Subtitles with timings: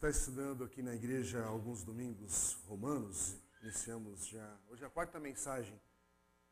[0.00, 5.78] está estudando aqui na igreja alguns domingos romanos, iniciamos já, hoje é a quarta mensagem.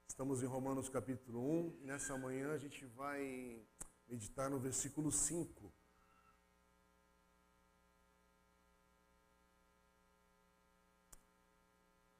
[0.07, 3.67] Estamos em Romanos capítulo 1 e nessa manhã a gente vai
[4.07, 5.73] meditar no versículo 5.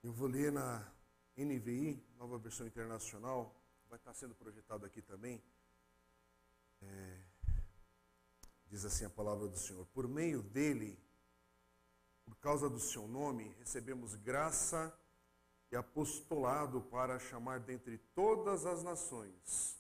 [0.03, 0.91] Eu vou ler na
[1.37, 3.55] NVI, nova versão internacional,
[3.91, 5.45] vai estar sendo projetado aqui também.
[6.81, 7.21] É,
[8.65, 11.07] diz assim a palavra do Senhor: Por meio dele,
[12.29, 14.95] por causa do seu nome, recebemos graça
[15.73, 19.79] e apostolado para chamar dentre todas as nações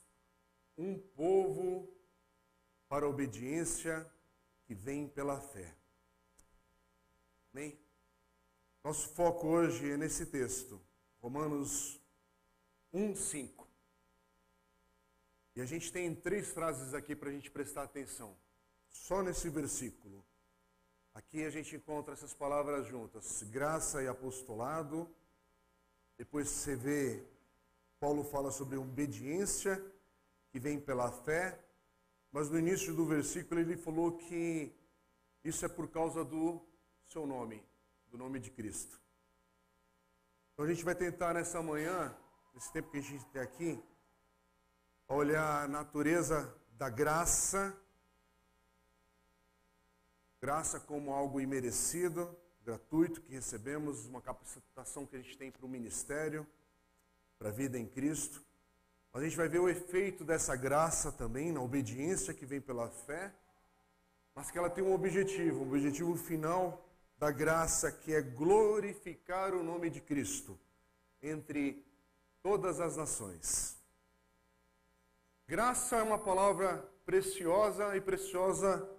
[0.77, 1.92] um povo
[2.89, 4.11] para a obediência
[4.65, 5.77] que vem pela fé.
[7.53, 7.79] Amém?
[8.83, 10.80] Nosso foco hoje é nesse texto,
[11.20, 12.01] Romanos
[12.95, 13.69] 1, 5.
[15.55, 18.34] E a gente tem três frases aqui para a gente prestar atenção.
[18.89, 20.25] Só nesse versículo.
[21.19, 25.12] Aqui a gente encontra essas palavras juntas: graça e apostolado.
[26.16, 27.24] Depois você vê,
[27.98, 29.84] Paulo fala sobre obediência
[30.52, 31.58] que vem pela fé.
[32.30, 34.72] Mas no início do versículo ele falou que
[35.42, 36.62] isso é por causa do
[37.08, 37.64] seu nome,
[38.12, 39.00] do nome de Cristo.
[40.52, 42.16] Então a gente vai tentar nessa manhã,
[42.55, 43.83] nesse tempo que a gente tem aqui,
[45.08, 47.77] olhar a natureza da graça
[50.49, 55.69] Graça como algo imerecido, gratuito que recebemos, uma capacitação que a gente tem para o
[55.69, 56.47] ministério,
[57.39, 58.43] para a vida em Cristo.
[59.13, 62.89] Mas a gente vai ver o efeito dessa graça também na obediência que vem pela
[62.89, 63.31] fé,
[64.35, 66.83] mas que ela tem um objetivo, um objetivo final
[67.19, 70.59] da graça que é glorificar o nome de Cristo
[71.23, 71.85] entre
[72.43, 73.77] todas as nações.
[75.47, 78.97] Graça é uma palavra preciosa e preciosa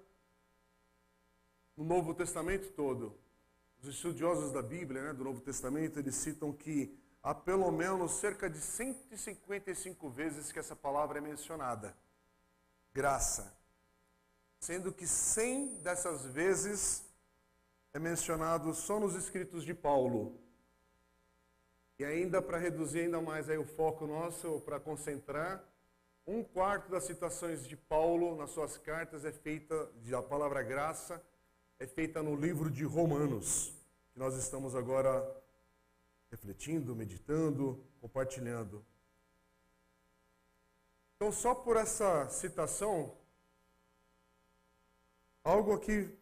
[1.80, 3.18] no Novo Testamento todo.
[3.82, 6.94] Os estudiosos da Bíblia, né, do Novo Testamento, eles citam que
[7.24, 11.96] há pelo menos cerca de 155 vezes que essa palavra é mencionada.
[12.94, 13.58] Graça.
[14.60, 17.06] Sendo que 100 dessas vezes
[17.94, 20.38] é mencionado só nos escritos de Paulo.
[21.98, 25.64] E ainda para reduzir ainda mais aí o foco nosso, para concentrar,
[26.28, 31.24] um quarto das citações de Paulo nas suas cartas é feita de a palavra graça
[31.80, 33.74] é feita no livro de Romanos,
[34.12, 35.26] que nós estamos agora
[36.30, 38.86] refletindo, meditando, compartilhando.
[41.16, 43.16] Então, só por essa citação,
[45.42, 46.14] algo aqui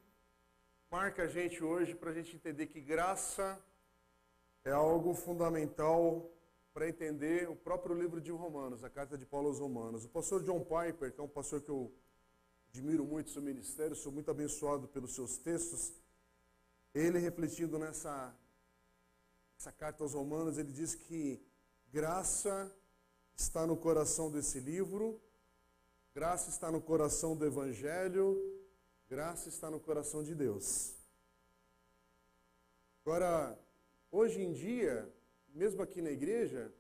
[0.91, 3.59] marca a gente hoje para a gente entender que graça
[4.63, 6.29] é algo fundamental
[6.72, 10.06] para entender o próprio livro de Romanos, a carta de Paulo aos Romanos.
[10.06, 11.91] O pastor John Piper, que é um pastor que eu
[12.78, 15.92] admiro muito seu ministério, sou muito abençoado pelos seus textos.
[16.94, 18.36] Ele, refletindo nessa,
[19.80, 21.42] carta aos Romanos, ele diz que
[21.92, 22.72] graça
[23.36, 25.20] está no coração desse livro,
[26.14, 28.40] graça está no coração do Evangelho,
[29.10, 30.94] graça está no coração de Deus.
[33.02, 33.58] Agora,
[34.12, 35.12] hoje em dia,
[35.50, 36.72] mesmo aqui na igreja,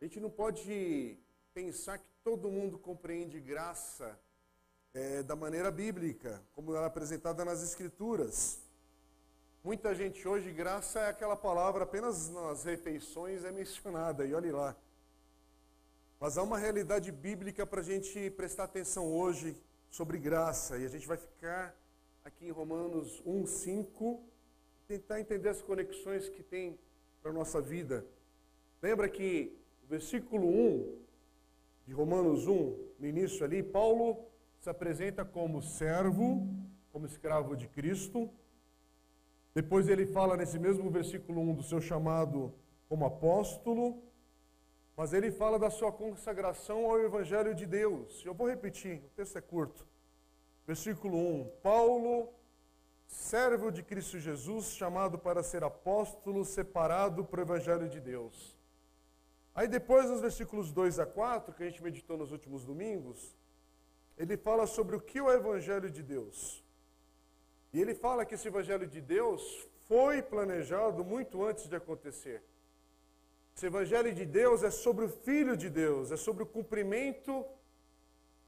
[0.00, 1.18] a gente não pode
[1.52, 4.18] pensar que todo mundo compreende graça
[4.94, 8.60] é, da maneira bíblica, como ela é apresentada nas Escrituras.
[9.64, 14.76] Muita gente hoje, graça é aquela palavra apenas nas refeições é mencionada, e olhe lá.
[16.20, 19.56] Mas há uma realidade bíblica para a gente prestar atenção hoje
[19.90, 21.74] sobre graça, e a gente vai ficar
[22.24, 24.22] aqui em Romanos 1, 5,
[24.86, 26.78] tentar entender as conexões que tem
[27.22, 28.04] para a nossa vida.
[28.82, 31.02] Lembra que o versículo 1
[31.86, 34.31] de Romanos 1, no início ali, Paulo
[34.62, 36.46] se apresenta como servo,
[36.92, 38.30] como escravo de Cristo.
[39.52, 42.54] Depois ele fala nesse mesmo versículo 1 do seu chamado
[42.88, 44.00] como apóstolo,
[44.96, 48.24] mas ele fala da sua consagração ao Evangelho de Deus.
[48.24, 49.84] Eu vou repetir, o texto é curto.
[50.64, 52.32] Versículo 1: Paulo,
[53.08, 58.56] servo de Cristo Jesus, chamado para ser apóstolo, separado para o Evangelho de Deus.
[59.56, 63.34] Aí depois, nos versículos 2 a 4, que a gente meditou nos últimos domingos,
[64.16, 66.62] ele fala sobre o que é o Evangelho de Deus.
[67.72, 72.42] E ele fala que esse Evangelho de Deus foi planejado muito antes de acontecer.
[73.56, 77.44] Esse Evangelho de Deus é sobre o Filho de Deus, é sobre o cumprimento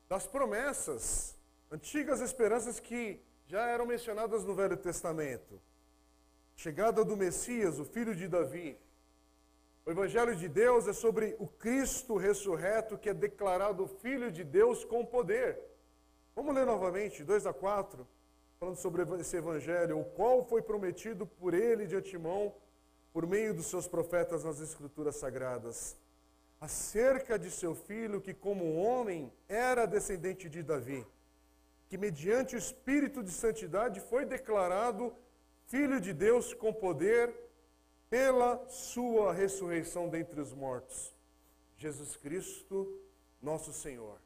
[0.09, 1.37] das promessas,
[1.71, 5.61] antigas esperanças que já eram mencionadas no Velho Testamento.
[6.57, 8.79] Chegada do Messias, o filho de Davi,
[9.87, 14.83] o Evangelho de Deus é sobre o Cristo ressurreto que é declarado Filho de Deus
[14.83, 15.61] com poder.
[16.35, 18.07] Vamos ler novamente, 2 a 4.
[18.59, 22.55] falando sobre esse evangelho, o qual foi prometido por ele de antemão,
[23.13, 25.99] por meio dos seus profetas nas escrituras sagradas,
[26.59, 31.07] acerca de seu filho, que como homem era descendente de Davi,
[31.91, 35.13] que mediante o espírito de santidade foi declarado
[35.67, 37.44] filho de Deus com poder
[38.15, 41.13] pela sua ressurreição dentre os mortos,
[41.77, 42.97] Jesus Cristo,
[43.43, 44.21] nosso Senhor.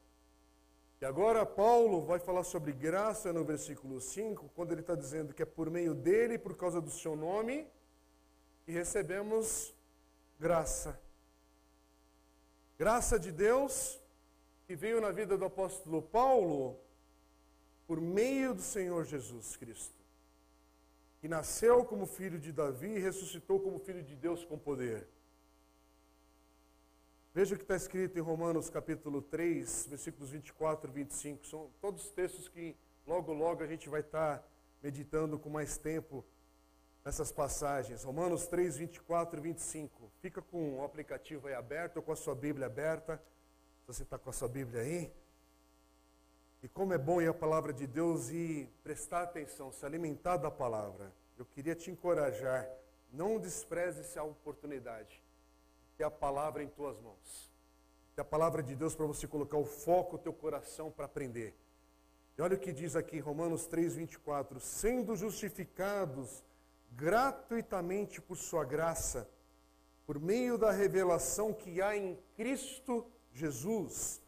[1.01, 5.41] E agora Paulo vai falar sobre graça no versículo 5, quando ele está dizendo que
[5.41, 7.65] é por meio dele, por causa do seu nome,
[8.63, 9.73] que recebemos
[10.39, 11.01] graça.
[12.77, 13.99] Graça de Deus
[14.67, 16.79] que veio na vida do apóstolo Paulo
[17.87, 19.98] por meio do Senhor Jesus Cristo,
[21.19, 25.07] que nasceu como filho de Davi e ressuscitou como filho de Deus com poder.
[27.33, 31.45] Veja o que está escrito em Romanos capítulo 3, versículos 24 e 25.
[31.45, 32.75] São todos textos que
[33.05, 34.43] logo, logo a gente vai estar
[34.81, 36.25] meditando com mais tempo
[37.03, 38.03] nessas passagens.
[38.03, 40.11] Romanos 3, 24 e 25.
[40.21, 43.21] Fica com o aplicativo aí aberto ou com a sua Bíblia aberta.
[43.81, 45.13] Se você está com a sua Bíblia aí.
[46.61, 50.51] E como é bom ir a palavra de Deus e prestar atenção, se alimentar da
[50.51, 51.11] palavra.
[51.37, 52.69] Eu queria te encorajar,
[53.11, 55.21] não despreze essa oportunidade
[55.99, 57.51] ter a palavra em tuas mãos.
[58.15, 61.53] Ter a palavra de Deus para você colocar o foco, o teu coração para aprender.
[62.37, 66.41] E olha o que diz aqui Romanos 3, 24: sendo justificados
[66.93, 69.29] gratuitamente por sua graça,
[70.07, 74.21] por meio da revelação que há em Cristo Jesus,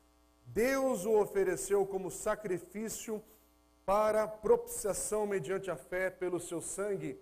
[0.53, 3.23] Deus o ofereceu como sacrifício
[3.85, 7.19] para propiciação mediante a fé pelo seu sangue,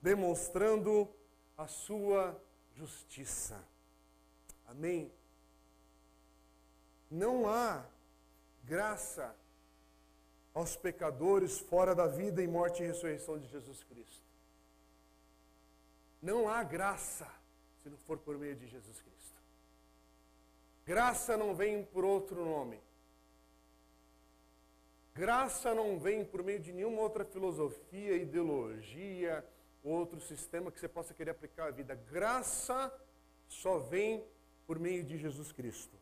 [0.00, 1.08] demonstrando
[1.56, 2.40] a sua
[2.74, 3.62] justiça.
[4.66, 5.12] Amém?
[7.10, 7.84] Não há
[8.64, 9.36] graça
[10.54, 14.22] aos pecadores fora da vida e morte e ressurreição de Jesus Cristo.
[16.22, 17.28] Não há graça
[17.82, 19.21] se não for por meio de Jesus Cristo.
[20.84, 22.80] Graça não vem por outro nome.
[25.14, 29.44] Graça não vem por meio de nenhuma outra filosofia, ideologia,
[29.82, 31.94] outro sistema que você possa querer aplicar à vida.
[31.94, 32.92] Graça
[33.46, 34.24] só vem
[34.66, 35.96] por meio de Jesus Cristo.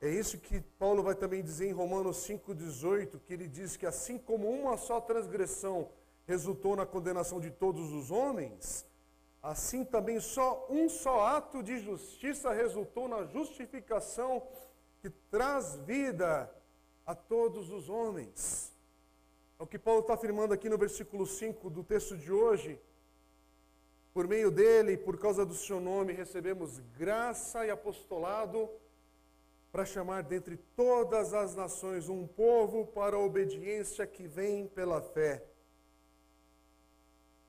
[0.00, 4.16] É isso que Paulo vai também dizer em Romanos 5,18, que ele diz que assim
[4.16, 5.90] como uma só transgressão
[6.26, 8.86] resultou na condenação de todos os homens,
[9.42, 14.46] assim também só um só ato de justiça resultou na justificação
[15.00, 16.52] que traz vida
[17.06, 18.72] a todos os homens.
[19.58, 22.80] É o que Paulo está afirmando aqui no versículo 5 do texto de hoje,
[24.12, 28.68] por meio dele, por causa do seu nome, recebemos graça e apostolado
[29.70, 35.44] para chamar dentre todas as nações um povo para a obediência que vem pela fé.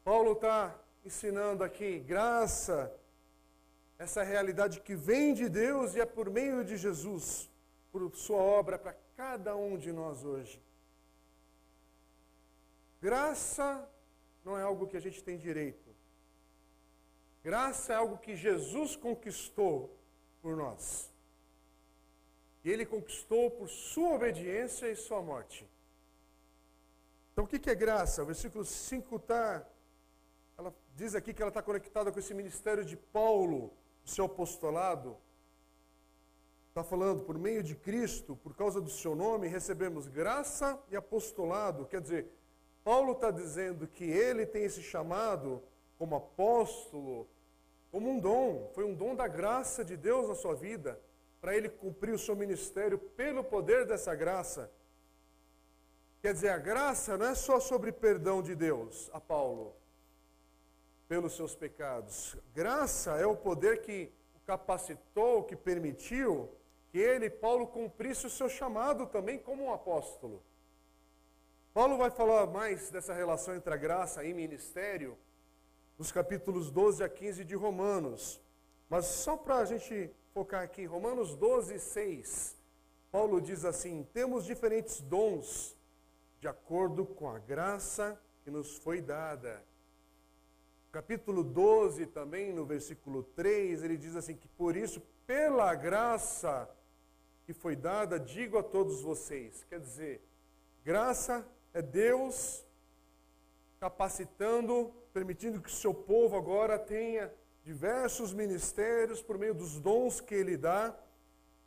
[0.04, 2.94] Paulo está ensinando aqui graça,
[3.98, 7.50] essa realidade que vem de Deus e é por meio de Jesus,
[7.92, 10.62] por sua obra para cada um de nós hoje.
[13.02, 13.88] Graça
[14.44, 15.90] não é algo que a gente tem direito.
[17.44, 19.96] Graça é algo que Jesus conquistou
[20.42, 21.12] por nós.
[22.64, 25.68] E ele conquistou por sua obediência e sua morte.
[27.34, 28.22] Então o que é graça?
[28.22, 29.66] O versículo 5 está.
[30.96, 33.72] Diz aqui que ela está conectada com esse ministério de Paulo,
[34.06, 35.18] o seu apostolado.
[36.70, 41.86] Está falando, por meio de Cristo, por causa do seu nome, recebemos graça e apostolado.
[41.86, 42.28] Quer dizer,
[42.84, 45.62] Paulo está dizendo que ele tem esse chamado
[45.98, 47.28] como apóstolo,
[47.92, 51.00] como um dom, foi um dom da graça de Deus na sua vida,
[51.40, 54.72] para ele cumprir o seu ministério pelo poder dessa graça.
[56.22, 59.81] Quer dizer, a graça não é só sobre perdão de Deus a Paulo
[61.12, 62.38] pelos seus pecados.
[62.56, 66.50] Graça é o poder que o capacitou, que permitiu
[66.90, 70.42] que ele, Paulo, cumprisse o seu chamado também como um apóstolo.
[71.74, 75.18] Paulo vai falar mais dessa relação entre a graça e ministério
[75.98, 78.42] nos capítulos 12 a 15 de Romanos.
[78.90, 82.58] Mas só para a gente focar aqui, Romanos 12, 6,
[83.12, 85.76] Paulo diz assim: temos diferentes dons
[86.40, 89.62] de acordo com a graça que nos foi dada.
[90.92, 96.70] Capítulo 12, também no versículo 3, ele diz assim: que por isso, pela graça
[97.46, 99.64] que foi dada, digo a todos vocês.
[99.70, 100.22] Quer dizer,
[100.84, 102.66] graça é Deus
[103.80, 107.32] capacitando permitindo que o seu povo agora tenha
[107.64, 110.96] diversos ministérios por meio dos dons que ele dá.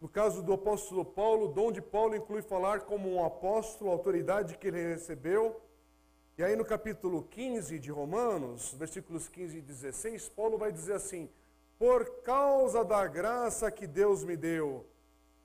[0.01, 3.93] No caso do apóstolo Paulo, o dom de Paulo inclui falar como um apóstolo, a
[3.93, 5.61] autoridade que ele recebeu.
[6.37, 11.31] E aí no capítulo 15 de Romanos, versículos 15 e 16, Paulo vai dizer assim:
[11.79, 14.85] Por causa da graça que Deus me deu,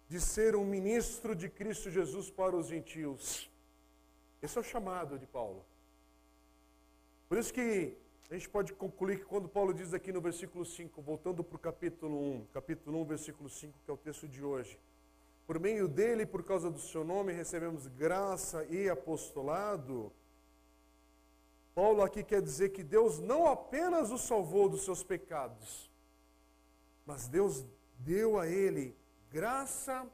[0.07, 3.51] de ser um ministro de Cristo Jesus para os gentios.
[4.41, 5.63] Esse é o chamado de Paulo.
[7.27, 7.95] Por isso que
[8.31, 11.59] a gente pode concluir que quando Paulo diz aqui no versículo 5, voltando para o
[11.59, 14.79] capítulo 1, capítulo 1, versículo 5, que é o texto de hoje,
[15.45, 20.11] por meio dele, por causa do seu nome, recebemos graça e apostolado.
[21.79, 25.89] Paulo aqui quer dizer que Deus não apenas o salvou dos seus pecados,
[27.05, 27.65] mas Deus
[27.97, 28.97] deu a ele
[29.31, 30.05] graça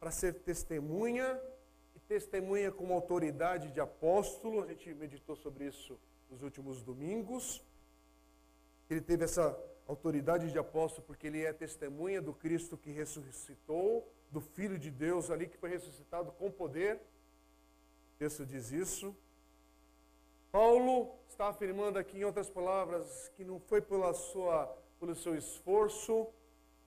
[0.00, 1.38] para ser testemunha
[1.94, 4.62] e testemunha com autoridade de apóstolo.
[4.62, 6.00] A gente meditou sobre isso
[6.30, 7.62] nos últimos domingos.
[8.88, 9.54] Ele teve essa
[9.86, 15.30] autoridade de apóstolo porque ele é testemunha do Cristo que ressuscitou, do Filho de Deus
[15.30, 17.02] ali que foi ressuscitado com poder.
[18.14, 19.14] O texto diz isso.
[20.52, 24.66] Paulo está afirmando aqui, em outras palavras, que não foi pela sua,
[25.00, 26.28] pelo seu esforço,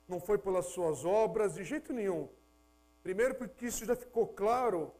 [0.06, 2.28] não foi pelas suas obras, de jeito nenhum.
[3.02, 4.92] Primeiro, porque isso já ficou claro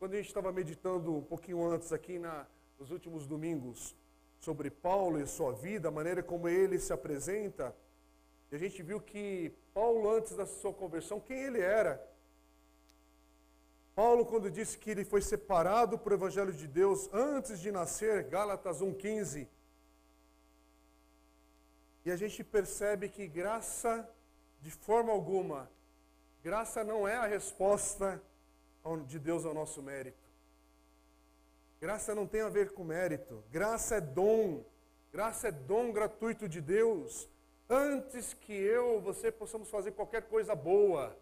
[0.00, 2.44] quando a gente estava meditando um pouquinho antes aqui na,
[2.76, 3.94] nos últimos domingos
[4.40, 7.72] sobre Paulo e sua vida, a maneira como ele se apresenta.
[8.50, 12.04] E a gente viu que Paulo, antes da sua conversão, quem ele era.
[13.98, 18.22] Paulo, quando disse que ele foi separado para o Evangelho de Deus antes de nascer,
[18.28, 19.48] Gálatas 1,15.
[22.04, 24.08] E a gente percebe que graça
[24.60, 25.68] de forma alguma.
[26.44, 28.22] Graça não é a resposta
[29.04, 30.28] de Deus ao nosso mérito.
[31.80, 33.42] Graça não tem a ver com mérito.
[33.50, 34.64] Graça é dom.
[35.10, 37.28] Graça é dom gratuito de Deus.
[37.68, 41.18] Antes que eu você possamos fazer qualquer coisa boa.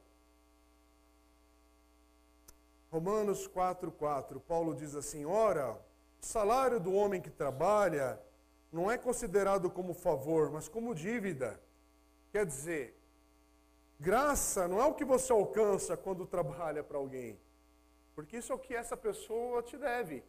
[2.91, 8.21] Romanos 4,4, Paulo diz assim: Ora, o salário do homem que trabalha
[8.73, 11.61] não é considerado como favor, mas como dívida.
[12.31, 12.97] Quer dizer,
[13.99, 17.41] Graça não é o que você alcança quando trabalha para alguém,
[18.15, 20.23] porque isso é o que essa pessoa te deve.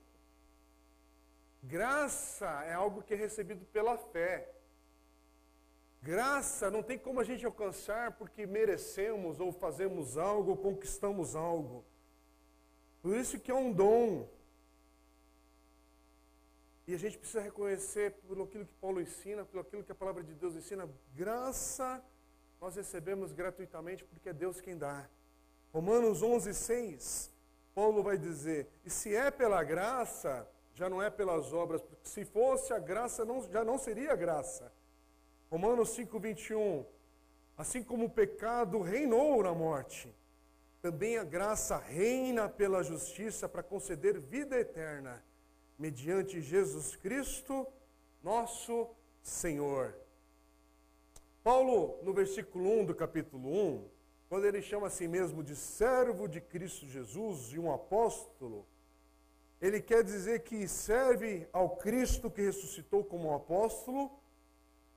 [1.62, 4.50] Graça é algo que é recebido pela fé.
[6.02, 11.84] Graça não tem como a gente alcançar porque merecemos ou fazemos algo ou conquistamos algo.
[13.02, 14.28] Por isso que é um dom.
[16.88, 20.24] E a gente precisa reconhecer pelo aquilo que Paulo ensina, pelo aquilo que a palavra
[20.24, 22.02] de Deus ensina, graça
[22.60, 25.08] nós recebemos gratuitamente porque é Deus quem dá.
[25.74, 27.32] Romanos 11, 6,
[27.76, 32.26] Paulo vai dizer: e se é pela graça, já não é pelas obras, porque se
[32.26, 34.72] fosse a graça, não, já não seria graça.
[35.50, 36.86] Romanos 5, 21,
[37.58, 40.14] assim como o pecado reinou na morte,
[40.88, 45.22] também a graça reina pela justiça para conceder vida eterna,
[45.78, 47.68] mediante Jesus Cristo,
[48.24, 48.88] nosso
[49.22, 49.94] Senhor.
[51.44, 53.90] Paulo, no versículo 1 do capítulo 1,
[54.30, 58.66] quando ele chama a si mesmo de servo de Cristo Jesus e um apóstolo,
[59.60, 64.10] ele quer dizer que serve ao Cristo que ressuscitou como um apóstolo.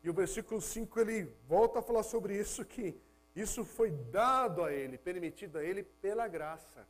[0.04, 2.94] E o versículo 5 ele volta a falar sobre isso, que
[3.35, 6.87] isso foi dado a ele, permitido a ele pela graça.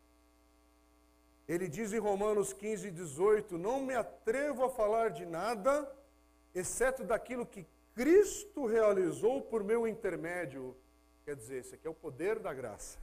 [1.47, 5.91] Ele diz em Romanos 15, 18: Não me atrevo a falar de nada,
[6.55, 10.77] exceto daquilo que Cristo realizou por meu intermédio.
[11.25, 12.99] Quer dizer, esse aqui é o poder da graça.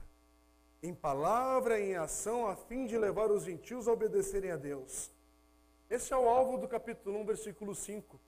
[0.82, 5.10] Em palavra e em ação, a fim de levar os gentios a obedecerem a Deus.
[5.90, 8.20] Esse é o alvo do capítulo 1, versículo 5.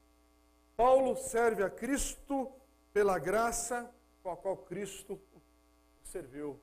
[0.77, 2.51] Paulo serve a Cristo
[2.93, 3.91] pela graça
[4.23, 5.21] com a qual Cristo
[6.03, 6.59] serviu,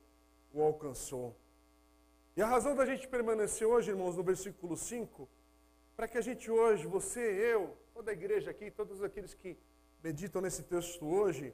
[0.52, 1.34] o alcançou.
[2.36, 5.28] E a razão da gente permanecer hoje, irmãos, no versículo 5,
[5.96, 9.58] para que a gente hoje, você, eu, toda a igreja aqui, todos aqueles que
[10.02, 11.52] meditam nesse texto hoje,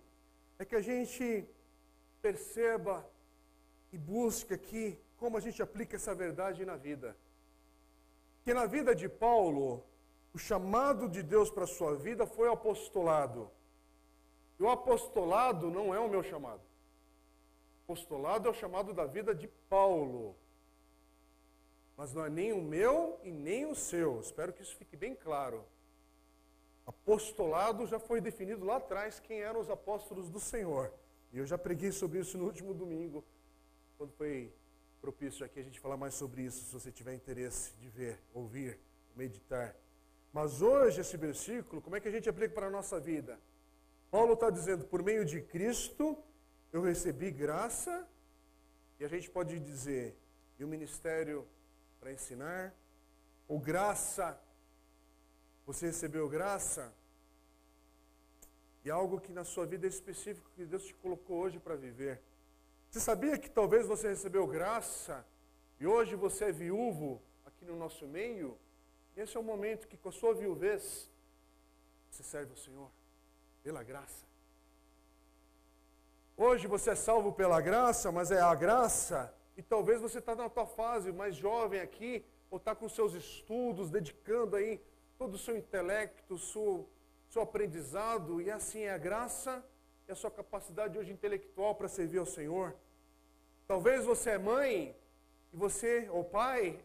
[0.58, 1.48] é que a gente
[2.20, 3.08] perceba
[3.92, 7.16] e busque aqui como a gente aplica essa verdade na vida.
[8.44, 9.82] Que na vida de Paulo,
[10.34, 13.50] o chamado de Deus para a sua vida foi apostolado.
[14.58, 16.62] E o apostolado não é o meu chamado.
[17.84, 20.36] Apostolado é o chamado da vida de Paulo.
[21.96, 24.20] Mas não é nem o meu e nem o seu.
[24.20, 25.64] Espero que isso fique bem claro.
[26.86, 30.92] Apostolado já foi definido lá atrás quem eram os apóstolos do Senhor.
[31.32, 33.24] E eu já preguei sobre isso no último domingo,
[33.96, 34.52] quando foi
[35.00, 38.78] propício aqui a gente falar mais sobre isso, se você tiver interesse de ver, ouvir,
[39.14, 39.76] meditar.
[40.32, 43.38] Mas hoje esse versículo, como é que a gente aplica para a nossa vida?
[44.14, 46.16] Paulo está dizendo, por meio de Cristo,
[46.72, 48.08] eu recebi graça,
[49.00, 50.16] e a gente pode dizer,
[50.56, 51.44] e o ministério
[51.98, 52.72] para ensinar,
[53.48, 54.40] ou graça
[55.66, 56.94] Você recebeu graça?
[58.84, 62.22] E algo que na sua vida é específico que Deus te colocou hoje para viver.
[62.88, 65.26] Você sabia que talvez você recebeu graça
[65.80, 68.56] e hoje você é viúvo aqui no nosso meio?
[69.16, 71.10] Esse é o momento que com a sua viuvez
[72.08, 73.03] você serve ao Senhor
[73.64, 74.26] pela graça.
[76.36, 80.50] Hoje você é salvo pela graça, mas é a graça, e talvez você está na
[80.50, 84.82] tua fase mais jovem aqui, ou está com seus estudos, dedicando aí
[85.16, 86.86] todo o seu intelecto, seu,
[87.30, 89.64] seu aprendizado, e assim é a graça
[90.06, 92.76] e a sua capacidade hoje intelectual para servir ao Senhor.
[93.66, 94.94] Talvez você é mãe,
[95.52, 96.78] e você, ou pai,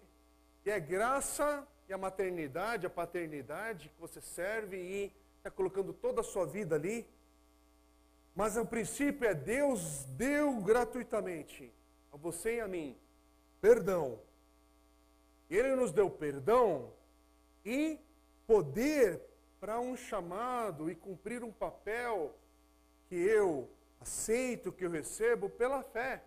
[0.66, 5.12] e é graça e a maternidade, a paternidade que você serve e
[5.50, 7.06] está colocando toda a sua vida ali.
[8.36, 11.74] Mas o princípio é Deus deu gratuitamente
[12.14, 12.96] a você e a mim
[13.60, 14.20] perdão.
[15.50, 16.94] Ele nos deu perdão
[17.66, 18.00] e
[18.48, 19.20] poder
[19.60, 22.34] para um chamado e cumprir um papel
[23.10, 23.68] que eu
[24.00, 26.24] aceito, que eu recebo pela fé.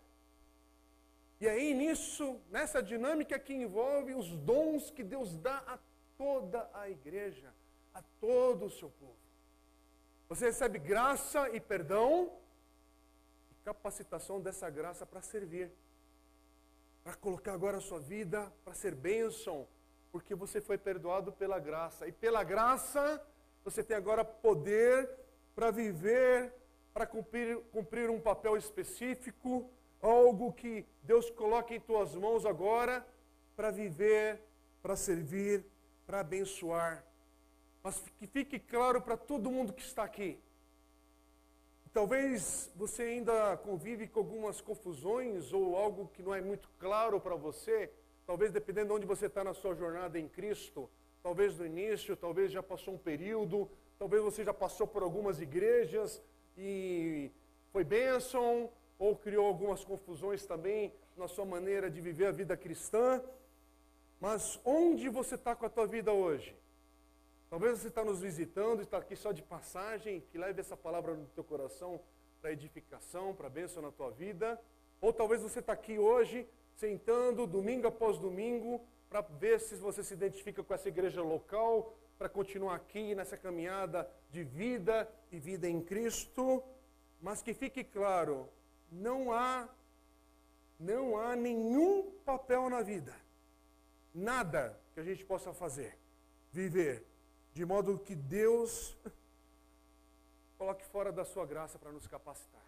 [1.41, 5.79] E aí nisso, nessa dinâmica que envolve os dons que Deus dá a
[6.19, 7.53] toda a igreja,
[7.95, 9.17] a todo o seu povo.
[10.29, 12.33] Você recebe graça e perdão
[13.51, 15.71] e capacitação dessa graça para servir.
[17.05, 19.67] Para colocar agora a sua vida para ser bênção,
[20.11, 22.07] porque você foi perdoado pela graça.
[22.07, 23.23] E pela graça,
[23.65, 25.11] você tem agora poder
[25.55, 26.53] para viver,
[26.95, 29.69] para cumprir, cumprir um papel específico,
[30.01, 33.07] algo que Deus coloca em tuas mãos agora
[33.55, 34.41] para viver,
[34.81, 35.65] para servir,
[36.07, 37.05] para abençoar
[37.83, 40.39] mas que fique claro para todo mundo que está aqui.
[41.93, 47.35] Talvez você ainda convive com algumas confusões ou algo que não é muito claro para
[47.35, 47.91] você,
[48.27, 50.89] talvez dependendo de onde você está na sua jornada em Cristo,
[51.23, 53.69] talvez no início, talvez já passou um período,
[53.99, 56.23] talvez você já passou por algumas igrejas
[56.57, 57.31] e
[57.73, 63.23] foi bênção, ou criou algumas confusões também na sua maneira de viver a vida cristã.
[64.21, 66.57] Mas onde você está com a tua vida hoje?
[67.53, 71.27] Talvez você está nos visitando, está aqui só de passagem, que leve essa palavra no
[71.27, 72.01] teu coração
[72.41, 74.59] para edificação, para bênção na tua vida.
[75.03, 80.15] Ou talvez você está aqui hoje, sentando, domingo após domingo, para ver se você se
[80.15, 85.83] identifica com essa igreja local, para continuar aqui nessa caminhada de vida e vida em
[85.83, 86.65] Cristo.
[87.21, 88.49] Mas que fique claro,
[88.91, 89.69] não há,
[90.81, 93.15] não há nenhum papel na vida,
[94.15, 95.99] nada que a gente possa fazer,
[96.51, 97.12] viver
[97.53, 98.97] de modo que Deus
[100.57, 102.63] coloque fora da sua graça para nos capacitar.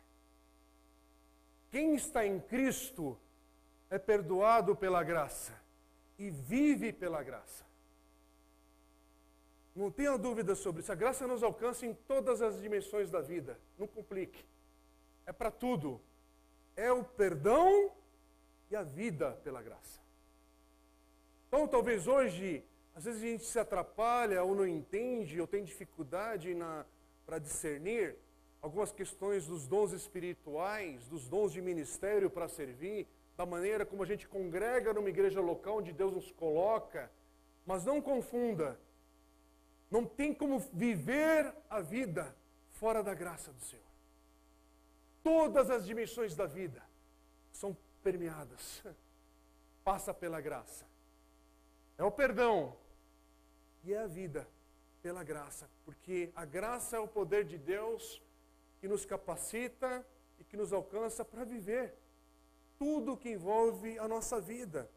[1.71, 3.19] Quem está em Cristo
[3.91, 5.61] é perdoado pela graça
[6.19, 7.65] e vive pela graça.
[9.75, 10.93] Não tenha dúvida sobre isso.
[10.93, 13.59] A graça nos alcança em todas as dimensões da vida.
[13.77, 14.45] Não complique.
[15.27, 16.01] É para tudo.
[16.77, 17.91] É o perdão
[18.71, 20.01] e a vida pela graça.
[21.49, 26.57] Então, talvez hoje às vezes a gente se atrapalha ou não entende ou tem dificuldade
[27.27, 28.17] para discernir
[28.63, 34.07] algumas questões dos dons espirituais, dos dons de ministério para servir, da maneira como a
[34.07, 37.11] gente congrega numa igreja local onde Deus nos coloca.
[37.67, 38.79] Mas não confunda,
[39.91, 42.35] não tem como viver a vida
[42.71, 43.85] fora da graça do Senhor.
[45.23, 46.83] Todas as dimensões da vida
[47.51, 48.85] são permeadas,
[49.83, 50.87] passa pela graça.
[51.97, 52.77] É o perdão,
[53.85, 54.49] e é a vida
[55.03, 58.23] pela graça, porque a graça é o poder de Deus
[58.81, 60.05] que nos capacita
[60.39, 61.95] e que nos alcança para viver
[62.79, 64.91] tudo que envolve a nossa vida.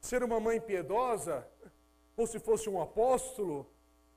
[0.00, 1.46] Ser uma mãe piedosa,
[2.16, 3.70] ou se fosse um apóstolo,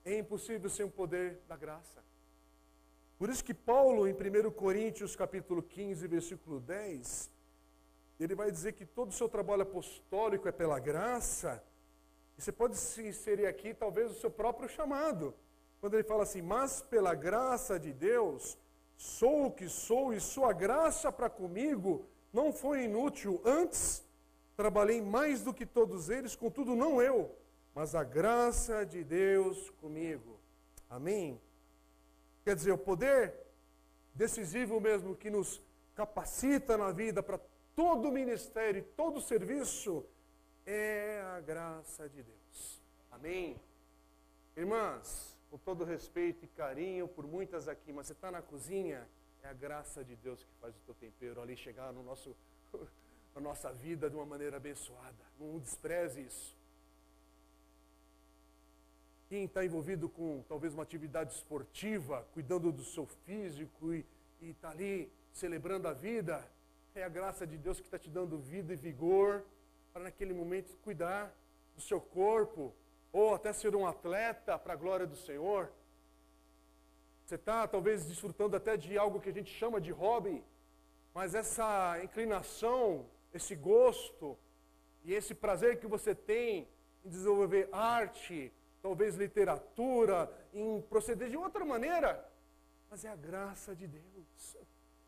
[0.04, 2.04] é impossível sem o poder da graça.
[3.18, 7.30] Por isso que Paulo, em 1 Coríntios capítulo 15, versículo 10,
[8.20, 11.64] ele vai dizer que todo o seu trabalho apostólico é pela graça,
[12.38, 15.34] você pode se inserir aqui, talvez, o seu próprio chamado.
[15.80, 18.58] Quando ele fala assim, mas pela graça de Deus,
[18.98, 23.42] sou o que sou, e sua graça para comigo não foi inútil.
[23.44, 24.04] Antes,
[24.56, 27.36] trabalhei mais do que todos eles, contudo, não eu,
[27.74, 30.40] mas a graça de Deus comigo.
[30.90, 31.42] Amém?
[32.44, 33.34] Quer dizer, o poder
[34.14, 35.62] decisivo mesmo que nos
[35.96, 37.40] capacita na vida para
[37.76, 40.06] todo o ministério, todo o serviço,
[40.66, 42.82] é a graça de Deus.
[43.12, 43.60] Amém?
[44.56, 49.08] Irmãs, com todo respeito e carinho por muitas aqui, mas você está na cozinha,
[49.44, 52.36] é a graça de Deus que faz o teu tempero ali chegar no nosso,
[53.36, 55.26] na nossa vida de uma maneira abençoada.
[55.40, 56.56] Não despreze isso.
[59.32, 64.06] quem está envolvido com talvez uma atividade esportiva, cuidando do seu físico e
[64.42, 66.46] está ali celebrando a vida,
[66.94, 69.42] é a graça de Deus que está te dando vida e vigor
[69.92, 71.36] para naquele momento cuidar
[71.76, 72.74] do seu corpo,
[73.12, 75.72] ou até ser um atleta para a glória do Senhor.
[77.26, 80.44] Você está talvez desfrutando até de algo que a gente chama de hobby,
[81.14, 84.38] mas essa inclinação, esse gosto
[85.04, 86.68] e esse prazer que você tem
[87.04, 92.26] em desenvolver arte, talvez literatura, em proceder de outra maneira,
[92.90, 94.58] mas é a graça de Deus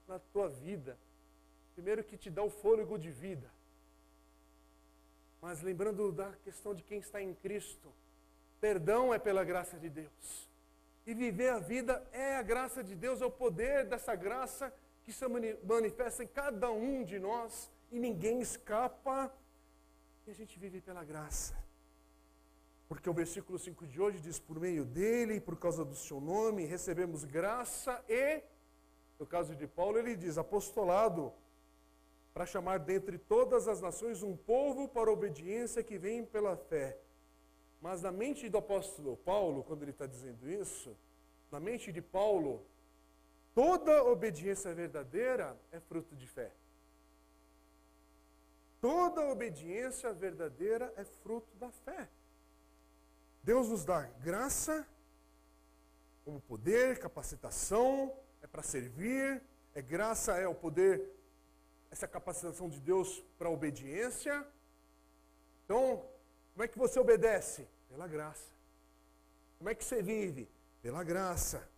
[0.07, 0.97] na tua vida.
[1.73, 3.52] Primeiro que te dá o fôlego de vida.
[5.43, 7.91] Mas lembrando da questão de quem está em Cristo,
[8.61, 10.49] perdão é pela graça de Deus.
[11.05, 15.11] E viver a vida é a graça de Deus, é o poder dessa graça que
[15.11, 15.25] se
[15.65, 19.35] manifesta em cada um de nós e ninguém escapa.
[20.25, 21.53] E a gente vive pela graça.
[22.87, 26.63] Porque o versículo 5 de hoje diz: Por meio dele, por causa do seu nome,
[26.63, 28.41] recebemos graça e,
[29.19, 31.33] no caso de Paulo, ele diz: apostolado,
[32.33, 36.97] para chamar dentre todas as nações um povo para a obediência que vem pela fé.
[37.79, 40.97] Mas na mente do apóstolo Paulo, quando ele está dizendo isso,
[41.51, 42.65] na mente de Paulo,
[43.53, 46.51] toda obediência verdadeira é fruto de fé.
[48.81, 52.09] Toda obediência verdadeira é fruto da fé.
[53.43, 54.87] Deus nos dá graça,
[56.25, 59.41] como poder, capacitação, é para servir,
[59.75, 61.12] é graça, é o poder
[61.93, 64.45] essa capacitação de Deus para obediência.
[65.63, 66.03] Então,
[66.51, 67.67] como é que você obedece?
[67.87, 68.51] Pela graça.
[69.59, 70.49] Como é que você vive?
[70.81, 71.69] Pela graça.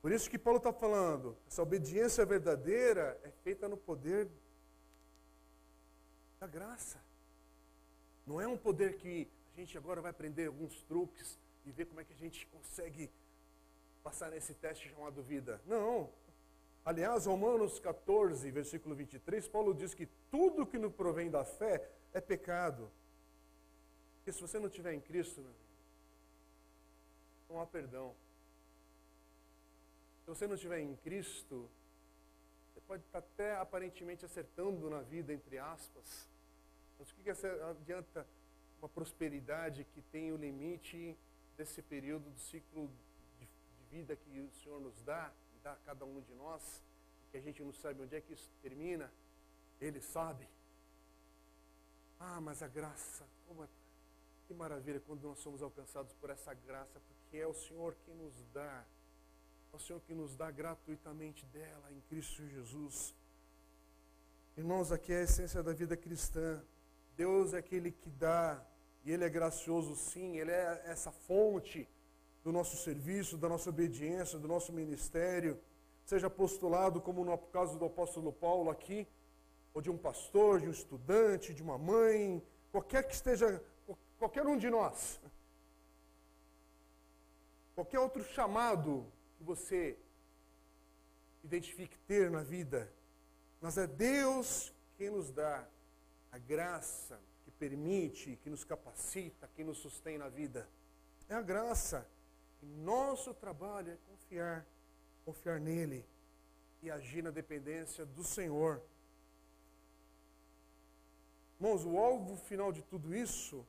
[0.00, 4.26] Por isso que Paulo está falando, essa obediência verdadeira é feita no poder
[6.40, 6.98] da graça.
[8.26, 12.00] Não é um poder que a gente agora vai aprender alguns truques e ver como
[12.00, 13.10] é que a gente consegue
[14.02, 15.60] passar nesse teste chamado vida.
[15.66, 16.10] Não,
[16.84, 22.20] Aliás, Romanos 14, versículo 23, Paulo diz que tudo que nos provém da fé é
[22.20, 22.90] pecado.
[24.16, 25.64] Porque se você não estiver em Cristo, meu amigo,
[27.48, 28.14] não há perdão.
[30.24, 31.70] Se você não estiver em Cristo,
[32.72, 36.28] você pode estar até aparentemente acertando na vida, entre aspas.
[36.98, 38.26] Mas o que, que adianta
[38.78, 41.16] uma prosperidade que tem o limite
[41.56, 42.90] desse período do ciclo
[43.38, 43.48] de
[43.90, 45.32] vida que o Senhor nos dá?
[45.72, 46.82] A cada um de nós,
[47.30, 49.12] que a gente não sabe onde é que isso termina,
[49.80, 50.48] Ele sabe.
[52.18, 53.68] Ah, mas a graça, como é,
[54.46, 58.34] que maravilha quando nós somos alcançados por essa graça, porque é o Senhor que nos
[58.52, 58.84] dá,
[59.72, 63.14] é o Senhor que nos dá gratuitamente dela em Cristo Jesus.
[64.56, 66.62] Irmãos, aqui é a essência da vida cristã.
[67.16, 68.64] Deus é aquele que dá,
[69.04, 71.88] e Ele é gracioso sim, Ele é essa fonte
[72.44, 75.58] do nosso serviço, da nossa obediência, do nosso ministério,
[76.04, 79.08] seja postulado como no caso do apóstolo Paulo aqui,
[79.72, 83.64] ou de um pastor, de um estudante, de uma mãe, qualquer que esteja,
[84.18, 85.18] qualquer um de nós,
[87.74, 89.06] qualquer outro chamado
[89.38, 89.96] que você
[91.42, 92.92] identifique ter na vida,
[93.60, 95.66] mas é Deus quem nos dá
[96.30, 100.68] a graça que permite, que nos capacita, que nos sustém na vida.
[101.28, 102.06] É a graça.
[102.64, 104.66] Nosso trabalho é confiar,
[105.24, 106.04] confiar nele
[106.82, 108.82] e agir na dependência do Senhor.
[111.60, 113.66] Irmãos, o alvo final de tudo isso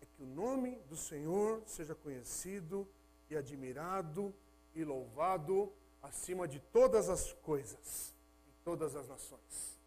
[0.00, 2.88] é que o nome do Senhor seja conhecido
[3.28, 4.34] e admirado
[4.74, 5.72] e louvado
[6.02, 8.14] acima de todas as coisas,
[8.48, 9.78] em todas as nações.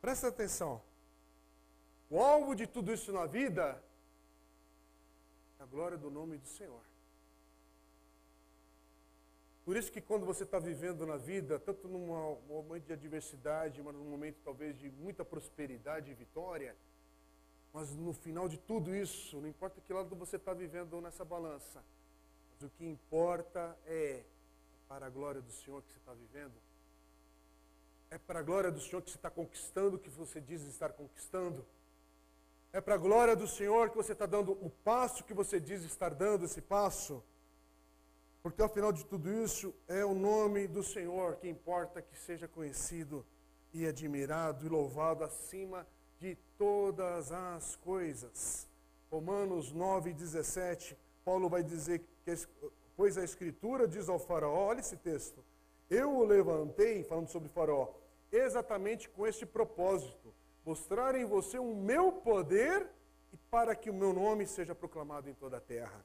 [0.00, 0.82] Presta atenção.
[2.08, 3.82] O alvo de tudo isso na vida
[5.66, 6.82] glória do nome do Senhor.
[9.64, 12.06] Por isso que quando você está vivendo na vida, tanto num
[12.46, 16.76] momento de adversidade, mas num momento talvez de muita prosperidade e vitória,
[17.72, 21.82] mas no final de tudo isso, não importa que lado você está vivendo nessa balança,
[22.52, 24.22] mas o que importa é
[24.88, 26.54] para a glória do Senhor que você está vivendo.
[28.08, 30.92] É para a glória do Senhor que você está conquistando o que você diz estar
[30.92, 31.66] conquistando.
[32.76, 35.82] É para a glória do Senhor que você está dando o passo que você diz
[35.82, 37.24] estar dando esse passo.
[38.42, 42.46] Porque ao final de tudo isso é o nome do Senhor que importa que seja
[42.46, 43.24] conhecido
[43.72, 45.86] e admirado e louvado acima
[46.20, 48.68] de todas as coisas.
[49.10, 52.34] Romanos 9, 17, Paulo vai dizer que,
[52.94, 55.42] pois a Escritura diz ao Faraó, olha esse texto,
[55.88, 57.88] eu o levantei, falando sobre Faraó,
[58.30, 60.35] exatamente com este propósito
[60.66, 62.90] mostrar em você o meu poder
[63.32, 66.04] e para que o meu nome seja proclamado em toda a terra,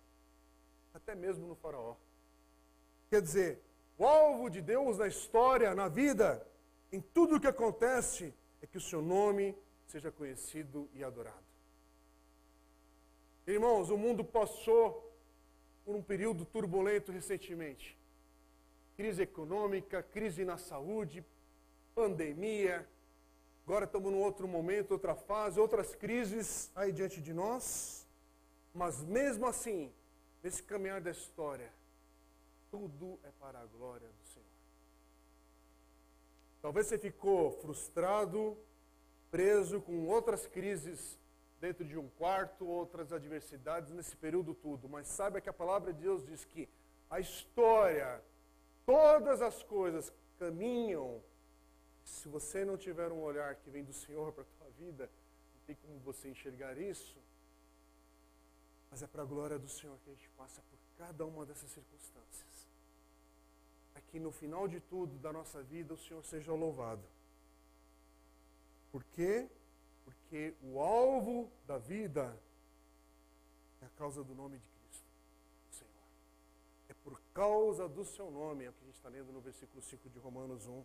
[0.93, 1.95] até mesmo no Faraó.
[3.10, 3.60] Quer dizer,
[3.97, 6.45] o alvo de Deus na história, na vida,
[6.91, 11.52] em tudo o que acontece, é que o seu nome seja conhecido e adorado.
[13.47, 15.12] Irmãos, o mundo passou
[15.84, 17.97] por um período turbulento recentemente.
[18.95, 21.26] Crise econômica, crise na saúde,
[21.95, 22.88] pandemia.
[23.71, 28.05] Agora estamos num outro momento, outra fase, outras crises aí diante de nós.
[28.73, 29.89] Mas mesmo assim,
[30.43, 31.71] nesse caminhar da história,
[32.69, 34.45] tudo é para a glória do Senhor.
[36.62, 38.57] Talvez você ficou frustrado,
[39.31, 41.17] preso com outras crises
[41.62, 44.89] dentro de um quarto, outras adversidades nesse período tudo.
[44.89, 46.67] Mas saiba que a palavra de Deus diz que
[47.10, 48.21] a história,
[48.86, 51.21] todas as coisas caminham.
[52.03, 55.09] Se você não tiver um olhar que vem do Senhor para a tua vida,
[55.55, 57.17] não tem como você enxergar isso.
[58.89, 61.69] Mas é para a glória do Senhor que a gente passa por cada uma dessas
[61.71, 62.67] circunstâncias.
[63.95, 67.03] É que no final de tudo da nossa vida o Senhor seja louvado.
[68.91, 69.49] Por quê?
[70.03, 72.37] Porque o alvo da vida
[73.81, 75.07] é a causa do nome de Cristo,
[75.69, 75.91] o Senhor.
[76.89, 79.81] É por causa do seu nome, é o que a gente está lendo no versículo
[79.81, 80.83] 5 de Romanos 1.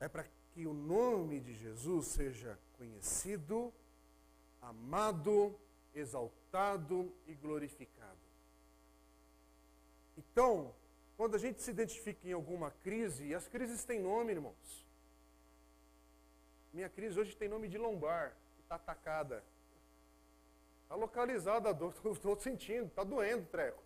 [0.00, 3.72] É para que o nome de Jesus seja conhecido,
[4.60, 5.58] amado,
[5.94, 8.18] exaltado e glorificado.
[10.16, 10.74] Então,
[11.16, 14.86] quando a gente se identifica em alguma crise, e as crises têm nome, irmãos.
[16.72, 19.42] Minha crise hoje tem nome de lombar, está atacada.
[20.82, 23.82] Está localizada a dor, estou sentindo, está doendo treco.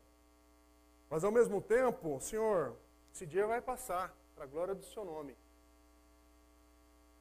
[1.08, 2.76] Mas ao mesmo tempo, Senhor,
[3.12, 5.36] esse dia vai passar, para a glória do seu nome.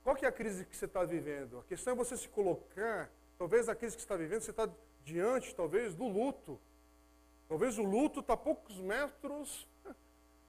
[0.04, 1.60] Qual que é a crise que você está vivendo?
[1.60, 4.70] A questão é você se colocar, talvez a crise que você está vivendo, você está
[5.04, 6.60] diante, talvez, do luto.
[7.48, 9.68] Talvez o luto está a poucos metros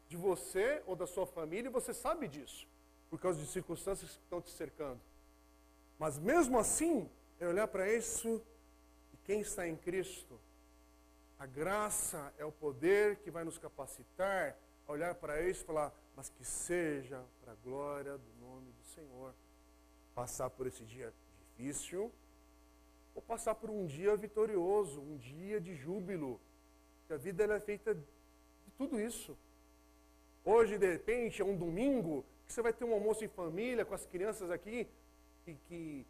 [0.08, 2.66] de você ou da sua família e você sabe disso,
[3.08, 5.00] por causa de circunstâncias que estão te cercando.
[5.98, 7.08] Mas mesmo assim,
[7.38, 8.42] é olhar para isso
[9.12, 10.38] e quem está em Cristo.
[11.38, 15.92] A graça é o poder que vai nos capacitar a olhar para isso e falar,
[16.14, 19.34] mas que seja para a glória do nome do Senhor.
[20.14, 21.12] Passar por esse dia
[21.56, 22.10] difícil,
[23.14, 26.40] ou passar por um dia vitorioso, um dia de júbilo.
[27.06, 29.36] Que a vida é feita de tudo isso.
[30.44, 33.94] Hoje, de repente, é um domingo, que você vai ter um almoço em família com
[33.94, 34.88] as crianças aqui,
[35.44, 36.06] que, que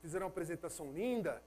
[0.00, 1.42] fizeram uma apresentação linda,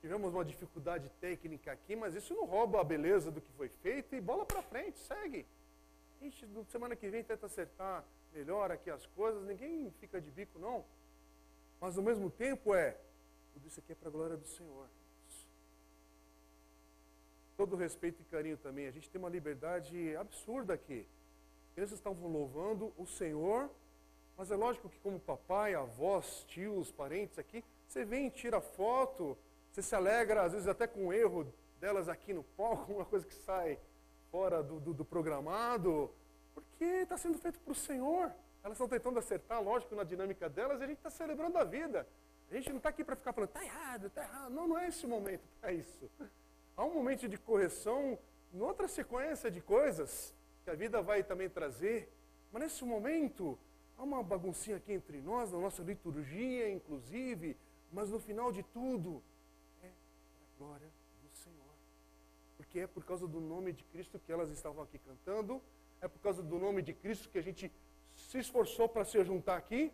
[0.00, 4.14] tivemos uma dificuldade técnica aqui, mas isso não rouba a beleza do que foi feito
[4.14, 5.46] e bola para frente, segue.
[6.20, 10.58] A gente, semana que vem, tenta acertar melhor aqui as coisas, ninguém fica de bico,
[10.58, 10.84] não.
[11.80, 12.96] Mas, ao mesmo tempo, é,
[13.52, 14.88] tudo isso aqui é para a glória do Senhor.
[17.56, 21.06] Todo respeito e carinho também, a gente tem uma liberdade absurda aqui.
[21.68, 23.70] As crianças estavam louvando o Senhor
[24.36, 29.36] mas é lógico que como papai, avós, tios, parentes aqui, você vem, tira foto,
[29.70, 31.46] você se alegra, às vezes até com o erro
[31.80, 33.78] delas aqui no palco, uma coisa que sai
[34.30, 36.10] fora do, do, do programado,
[36.76, 38.32] porque está sendo feito para o Senhor.
[38.62, 42.06] Elas estão tentando acertar, lógico, na dinâmica delas, e a gente está celebrando a vida.
[42.50, 44.52] A gente não está aqui para ficar falando, está errado, está errado.
[44.52, 46.10] Não, não é esse momento para isso.
[46.76, 48.18] Há um momento de correção,
[48.52, 50.34] em outra sequência de coisas
[50.64, 52.10] que a vida vai também trazer.
[52.52, 53.58] Mas nesse momento,
[53.96, 57.56] Há uma baguncinha aqui entre nós, na nossa liturgia, inclusive,
[57.92, 59.22] mas no final de tudo,
[59.82, 60.90] é a glória
[61.22, 61.74] do Senhor.
[62.56, 65.62] Porque é por causa do nome de Cristo que elas estavam aqui cantando,
[66.04, 67.72] é por causa do nome de Cristo que a gente
[68.14, 69.90] se esforçou para se juntar aqui.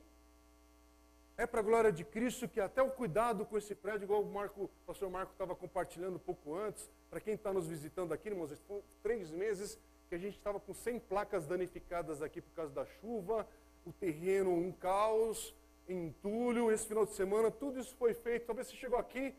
[1.37, 4.27] É para a glória de Cristo que até o cuidado com esse prédio, igual o,
[4.27, 8.29] Marco, o pastor Marco estava compartilhando um pouco antes, para quem está nos visitando aqui,
[8.29, 12.75] irmãos, foram três meses que a gente estava com 100 placas danificadas aqui por causa
[12.75, 13.49] da chuva,
[13.87, 15.55] o terreno em caos,
[15.89, 18.47] entulho, esse final de semana, tudo isso foi feito.
[18.47, 19.33] Talvez você chegou aqui,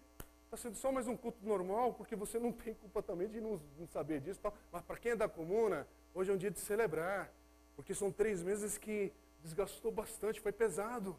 [0.46, 3.60] está sendo só mais um culto normal, porque você não tem culpa também de não,
[3.78, 4.40] não saber disso.
[4.72, 7.32] Mas para quem é da comuna, hoje é um dia de celebrar,
[7.76, 11.18] porque são três meses que desgastou bastante, foi pesado.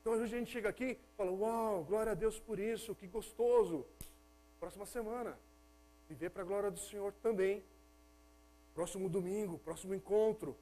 [0.00, 3.06] Então hoje a gente chega aqui e fala, uau, glória a Deus por isso, que
[3.06, 3.86] gostoso.
[4.60, 5.38] Próxima semana,
[6.08, 7.62] viver para a glória do Senhor também.
[8.74, 10.56] Próximo domingo, próximo encontro,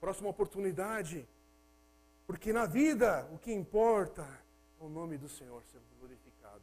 [0.00, 1.26] próxima oportunidade.
[2.26, 4.22] Porque na vida o que importa
[4.80, 6.62] é o nome do Senhor ser glorificado.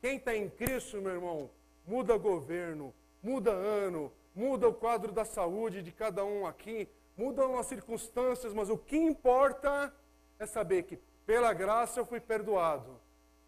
[0.00, 1.50] Quem está em Cristo, meu irmão,
[1.86, 7.66] muda governo, muda ano, muda o quadro da saúde de cada um aqui, mudam as
[7.66, 9.92] circunstâncias, mas o que importa
[10.38, 10.96] é saber que
[11.26, 13.00] pela graça eu fui perdoado.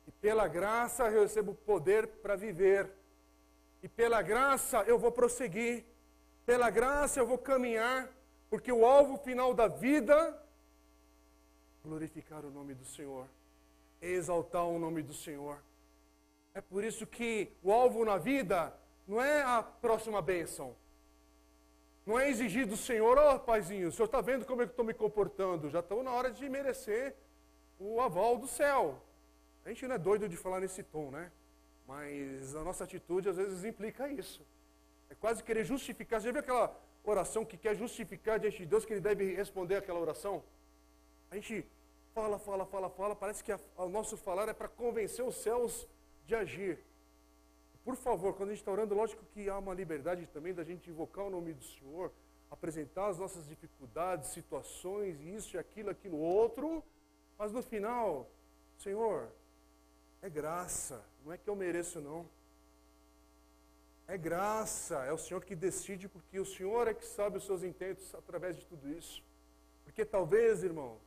[0.09, 2.91] E pela graça eu recebo poder para viver.
[3.81, 5.85] E pela graça eu vou prosseguir.
[6.45, 8.11] Pela graça eu vou caminhar,
[8.51, 10.15] porque o alvo final da vida
[11.79, 13.29] é glorificar o nome do Senhor,
[14.03, 15.63] exaltar o nome do Senhor.
[16.53, 18.75] É por isso que o alvo na vida
[19.11, 20.77] não é a próxima bênção.
[22.07, 24.73] Não é exigir do Senhor, ó oh, paizinho, o senhor está vendo como é que
[24.73, 25.69] estou me comportando?
[25.69, 27.17] Já estou na hora de merecer
[27.77, 29.03] o aval do céu.
[29.65, 31.33] A gente não é doido de falar nesse tom, né?
[31.89, 34.47] Mas a nossa atitude às vezes implica isso.
[35.11, 36.21] É quase querer justificar.
[36.21, 39.75] Você já viu aquela oração que quer justificar diante de Deus que ele deve responder
[39.75, 40.41] aquela oração?
[41.33, 41.67] A gente
[42.15, 45.89] fala, fala, fala, fala, parece que a, o nosso falar é para convencer os céus
[46.25, 46.79] de agir.
[47.85, 50.91] Por favor, quando a gente está orando, lógico que há uma liberdade também da gente
[50.91, 52.13] invocar o nome do Senhor,
[52.51, 56.83] apresentar as nossas dificuldades, situações, isso e aquilo, aquilo outro,
[57.39, 58.29] mas no final,
[58.79, 59.31] Senhor,
[60.21, 62.29] é graça, não é que eu mereço, não.
[64.07, 67.63] É graça, é o Senhor que decide, porque o Senhor é que sabe os seus
[67.63, 69.23] intentos através de tudo isso.
[69.85, 71.01] Porque talvez, irmãos,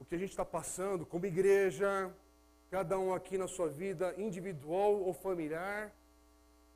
[0.00, 2.12] o que a gente está passando como igreja,
[2.70, 5.92] cada um aqui na sua vida, individual ou familiar,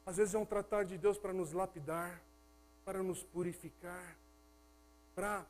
[0.07, 2.21] às vezes é um tratar de Deus para nos lapidar,
[2.85, 4.17] para nos purificar,
[5.15, 5.47] para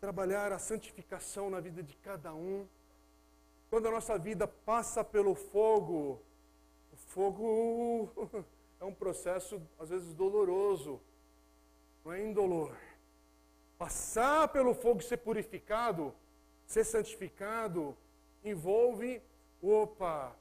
[0.00, 2.66] trabalhar a santificação na vida de cada um.
[3.70, 6.20] Quando a nossa vida passa pelo fogo,
[6.92, 8.10] o fogo
[8.80, 11.00] é um processo às vezes doloroso,
[12.04, 12.76] não é indolor.
[13.78, 16.14] Passar pelo fogo e ser purificado,
[16.66, 17.96] ser santificado,
[18.44, 19.22] envolve,
[19.62, 20.34] opa,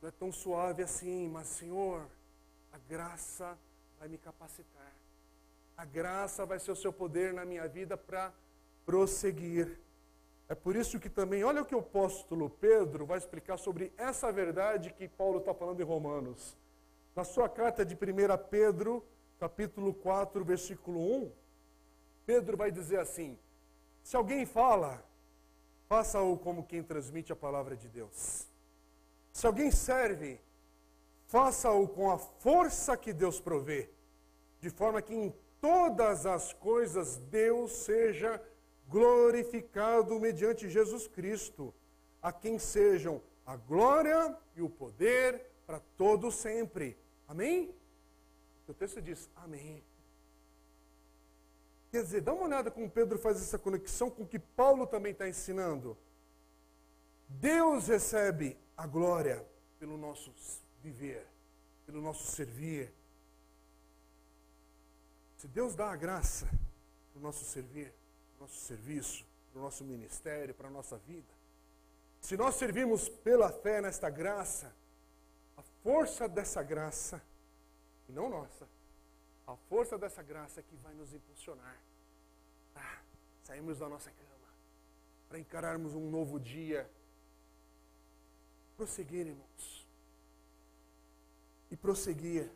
[0.00, 2.06] não é tão suave assim, mas Senhor,
[2.72, 3.56] a graça
[3.98, 4.92] vai me capacitar.
[5.76, 8.32] A graça vai ser o seu poder na minha vida para
[8.84, 9.78] prosseguir.
[10.48, 14.32] É por isso que também, olha o que o apóstolo Pedro vai explicar sobre essa
[14.32, 16.56] verdade que Paulo está falando em Romanos.
[17.14, 17.98] Na sua carta de 1
[18.50, 19.04] Pedro,
[19.38, 21.32] capítulo 4, versículo 1,
[22.26, 23.38] Pedro vai dizer assim:
[24.02, 25.04] Se alguém fala,
[25.90, 28.46] faça-o como quem transmite a palavra de Deus.
[29.32, 30.40] Se alguém serve,
[31.26, 33.90] faça-o com a força que Deus provê,
[34.60, 38.40] de forma que em todas as coisas Deus seja
[38.88, 41.74] glorificado mediante Jesus Cristo,
[42.22, 46.96] a quem sejam a glória e o poder para todo sempre.
[47.26, 47.74] Amém?
[48.68, 49.82] O texto diz amém.
[51.90, 55.12] Quer dizer, dá uma olhada como Pedro faz essa conexão com o que Paulo também
[55.12, 55.96] está ensinando.
[57.28, 59.44] Deus recebe a glória
[59.78, 60.32] pelo nosso
[60.82, 61.26] viver,
[61.86, 62.92] pelo nosso servir.
[65.36, 66.46] Se Deus dá a graça
[67.12, 67.92] para o nosso servir,
[68.38, 71.32] nosso serviço, para o nosso ministério, para a nossa vida.
[72.20, 74.72] Se nós servimos pela fé nesta graça,
[75.56, 77.20] a força dessa graça,
[78.08, 78.68] e não nossa,
[79.52, 81.76] a força dessa graça é que vai nos impulsionar
[82.72, 83.02] para
[83.42, 84.48] sairmos da nossa cama,
[85.28, 86.88] para encararmos um novo dia,
[88.76, 89.86] prosseguir, irmãos,
[91.70, 92.50] e prosseguir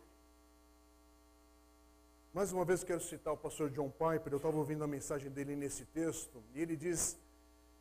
[2.34, 5.54] mais uma vez quero citar o pastor John Piper, eu estava ouvindo a mensagem dele
[5.54, 7.16] nesse texto, e ele diz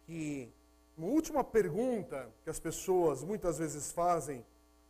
[0.06, 0.47] que
[0.95, 4.45] uma última pergunta que as pessoas muitas vezes fazem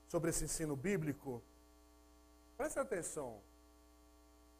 [0.09, 1.41] sobre esse ensino bíblico,
[2.57, 3.39] preste atenção.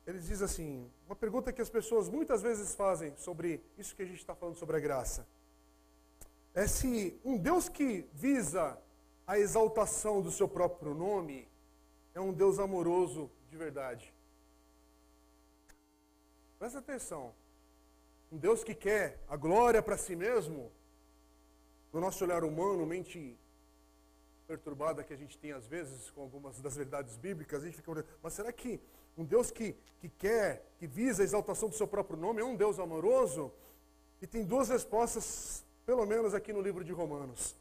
[0.06, 4.06] Ele diz assim: uma pergunta que as pessoas muitas vezes fazem sobre isso que a
[4.06, 5.26] gente está falando sobre a graça.
[6.54, 8.78] É se um Deus que visa
[9.26, 11.48] a exaltação do seu próprio nome
[12.14, 14.14] é um Deus amoroso de verdade.
[16.60, 17.34] Presta atenção.
[18.32, 20.72] Um Deus que quer a glória para si mesmo,
[21.92, 23.38] no nosso olhar humano, mente
[24.48, 28.06] perturbada que a gente tem às vezes com algumas das verdades bíblicas, a gente fica
[28.22, 28.80] mas será que
[29.18, 32.56] um Deus que, que quer, que visa a exaltação do seu próprio nome, é um
[32.56, 33.52] Deus amoroso?
[34.22, 37.56] E tem duas respostas, pelo menos aqui no livro de Romanos.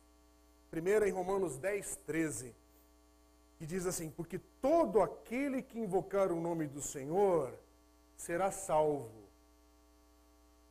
[0.70, 2.54] Primeira em Romanos 10, 13,
[3.58, 7.52] que diz assim: Porque todo aquele que invocar o nome do Senhor
[8.16, 9.22] será salvo.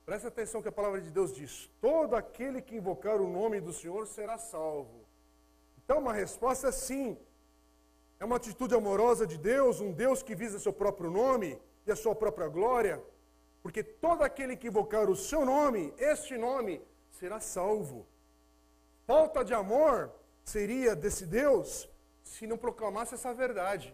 [0.06, 3.72] Presta atenção que a palavra de Deus diz: todo aquele que invocar o nome do
[3.72, 5.06] Senhor será salvo.
[5.84, 7.18] Então, uma resposta é sim.
[8.22, 11.96] É uma atitude amorosa de Deus, um Deus que visa seu próprio nome e a
[11.96, 13.04] sua própria glória,
[13.64, 18.06] porque todo aquele que invocar o seu nome, este nome, será salvo.
[19.08, 20.12] Falta de amor
[20.44, 21.90] seria desse Deus
[22.24, 23.92] se não proclamasse essa verdade,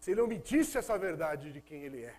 [0.00, 2.16] se ele omitisse essa verdade de quem ele é.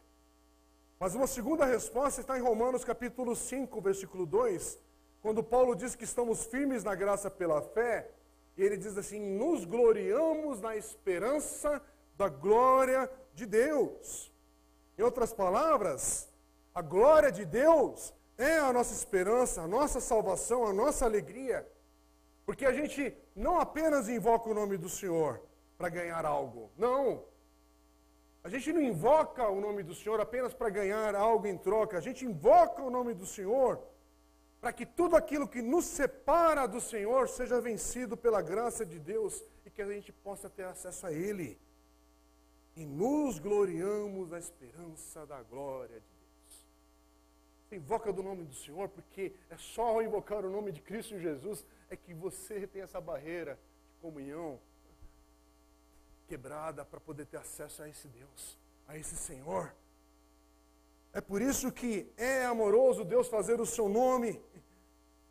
[0.97, 4.79] Mas uma segunda resposta está em Romanos capítulo 5, versículo 2,
[5.21, 8.09] Quando Paulo diz que estamos firmes na graça pela fé,
[8.63, 11.81] ele diz assim: nos gloriamos na esperança
[12.17, 14.31] da glória de Deus.
[14.97, 16.29] Em outras palavras,
[16.73, 21.67] a glória de Deus é a nossa esperança, a nossa salvação, a nossa alegria.
[22.45, 25.41] Porque a gente não apenas invoca o nome do Senhor
[25.77, 26.71] para ganhar algo.
[26.77, 27.23] Não.
[28.43, 31.97] A gente não invoca o nome do Senhor apenas para ganhar algo em troca.
[31.97, 33.81] A gente invoca o nome do Senhor
[34.65, 39.43] para que tudo aquilo que nos separa do Senhor seja vencido pela graça de Deus
[39.63, 41.55] e que a gente possa ter acesso a Ele.
[42.75, 46.65] E nos gloriamos na esperança da glória de Deus.
[47.61, 51.19] Você invoca do nome do Senhor, porque é só ao invocar o nome de Cristo
[51.19, 53.59] Jesus é que você tem essa barreira
[53.91, 54.59] de comunhão
[56.27, 58.57] quebrada para poder ter acesso a esse Deus,
[58.87, 59.71] a esse Senhor.
[61.15, 64.37] É por isso que é amoroso Deus fazer o seu nome,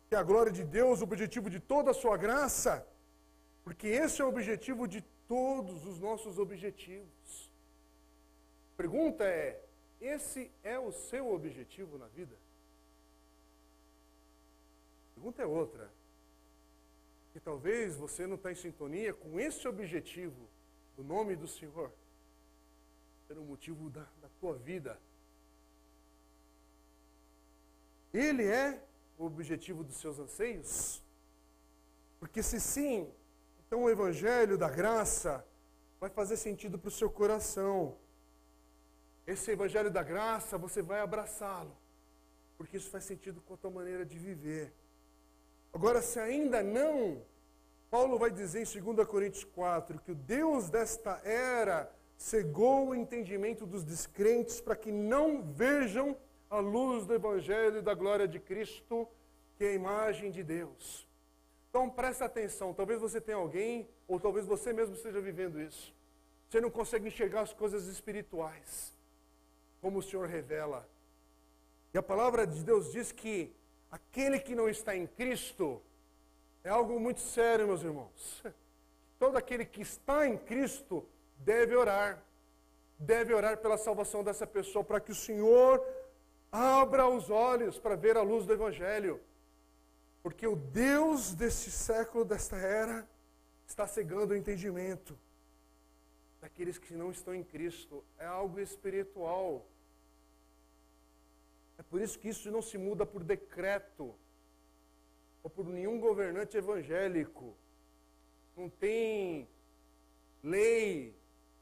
[0.09, 2.73] que a glória de Deus, o objetivo de toda a sua graça,
[3.63, 7.51] porque esse é o objetivo de todos os nossos objetivos.
[8.73, 9.63] A pergunta é:
[10.01, 12.35] esse é o seu objetivo na vida?
[15.11, 15.87] A pergunta é outra.
[17.31, 20.49] Que talvez você não está em sintonia com esse objetivo
[20.97, 21.91] do nome do Senhor
[23.27, 24.99] ser o motivo da, da tua vida.
[28.15, 28.81] Ele é
[29.17, 31.03] o objetivo dos seus anseios?
[32.17, 33.11] Porque se sim,
[33.67, 35.45] então o Evangelho da graça
[35.99, 37.97] vai fazer sentido para o seu coração.
[39.27, 41.75] Esse Evangelho da graça, você vai abraçá-lo,
[42.57, 44.73] porque isso faz sentido com a tua maneira de viver.
[45.73, 47.21] Agora, se ainda não,
[47.91, 53.65] Paulo vai dizer em 2 Coríntios 4 que o Deus desta era cegou o entendimento
[53.65, 56.15] dos descrentes para que não vejam
[56.49, 59.07] a luz do Evangelho e da glória de Cristo,
[59.57, 61.07] que é a imagem de Deus.
[61.69, 65.93] Então presta atenção, talvez você tenha alguém, ou talvez você mesmo esteja vivendo isso.
[66.47, 68.93] Você não consegue enxergar as coisas espirituais,
[69.81, 70.87] como o Senhor revela.
[71.93, 73.53] E a palavra de Deus diz que
[73.91, 75.81] aquele que não está em Cristo
[76.63, 78.43] é algo muito sério, meus irmãos.
[79.19, 81.05] Todo aquele que está em Cristo
[81.37, 82.23] deve orar.
[82.97, 85.85] Deve orar pela salvação dessa pessoa, para que o Senhor
[86.55, 89.19] abra os olhos para ver a luz do Evangelho.
[90.23, 93.07] Porque o Deus desse século, desta era,
[93.67, 95.17] está cegando o entendimento
[96.39, 98.03] daqueles que não estão em Cristo.
[98.17, 99.65] É algo espiritual.
[101.77, 104.15] É por isso que isso não se muda por decreto
[105.43, 107.53] ou por nenhum governante evangélico.
[108.55, 109.47] Não tem
[110.41, 111.13] lei,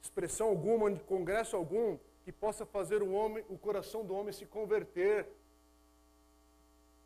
[0.01, 5.27] expressão alguma, congresso algum que possa fazer o homem, o coração do homem se converter.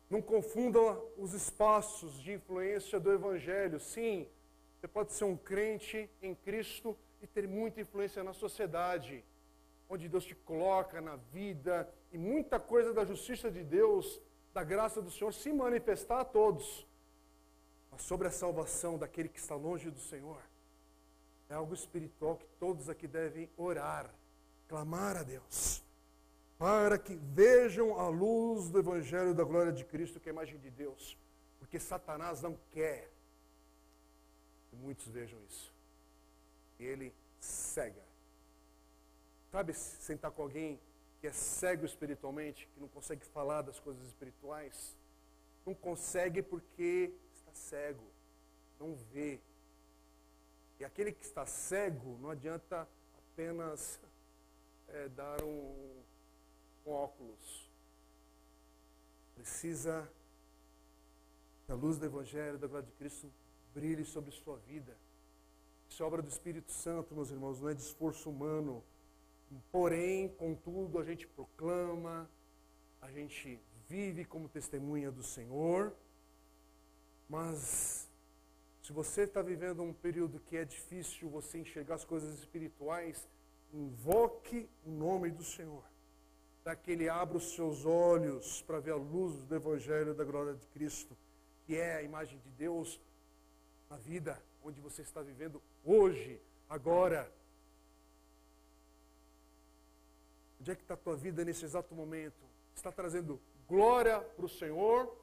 [0.08, 0.80] Não confunda
[1.16, 3.80] os espaços de influência do evangelho.
[3.80, 4.28] Sim,
[4.78, 9.24] você pode ser um crente em Cristo e ter muita influência na sociedade,
[9.88, 14.20] onde Deus te coloca na vida e muita coisa da justiça de Deus,
[14.54, 16.86] da graça do Senhor se manifestar a todos.
[17.90, 20.40] Mas sobre a salvação daquele que está longe do Senhor,
[21.48, 24.14] é algo espiritual que todos aqui devem orar
[24.68, 25.82] clamar a Deus,
[26.58, 30.58] para que vejam a luz do Evangelho da glória de Cristo, que é a imagem
[30.58, 31.16] de Deus,
[31.58, 33.10] porque Satanás não quer
[34.68, 35.72] que muitos vejam isso.
[36.78, 38.02] E ele cega.
[39.50, 40.78] Sabe sentar com alguém
[41.20, 44.96] que é cego espiritualmente, que não consegue falar das coisas espirituais?
[45.64, 48.04] Não consegue porque está cego,
[48.78, 49.40] não vê.
[50.78, 52.86] E aquele que está cego, não adianta
[53.32, 53.98] apenas
[55.08, 56.02] dar um,
[56.86, 57.70] um óculos.
[59.34, 60.10] Precisa
[61.64, 63.30] que a luz do Evangelho, da glória de Cristo,
[63.74, 64.96] brilhe sobre sua vida.
[65.88, 68.82] Isso é obra do Espírito Santo, meus irmãos, não é de esforço humano.
[69.70, 72.28] Porém, contudo, a gente proclama,
[73.00, 75.94] a gente vive como testemunha do Senhor.
[77.28, 78.08] Mas,
[78.82, 83.28] se você está vivendo um período que é difícil você enxergar as coisas espirituais,
[83.72, 85.84] Invoque o nome do Senhor,
[86.64, 90.54] para que Ele abra os seus olhos para ver a luz do Evangelho da glória
[90.54, 91.16] de Cristo,
[91.66, 93.00] que é a imagem de Deus
[93.90, 97.30] na vida onde você está vivendo hoje, agora.
[100.60, 102.44] Onde é que está a tua vida nesse exato momento?
[102.74, 105.14] Está trazendo glória para o Senhor?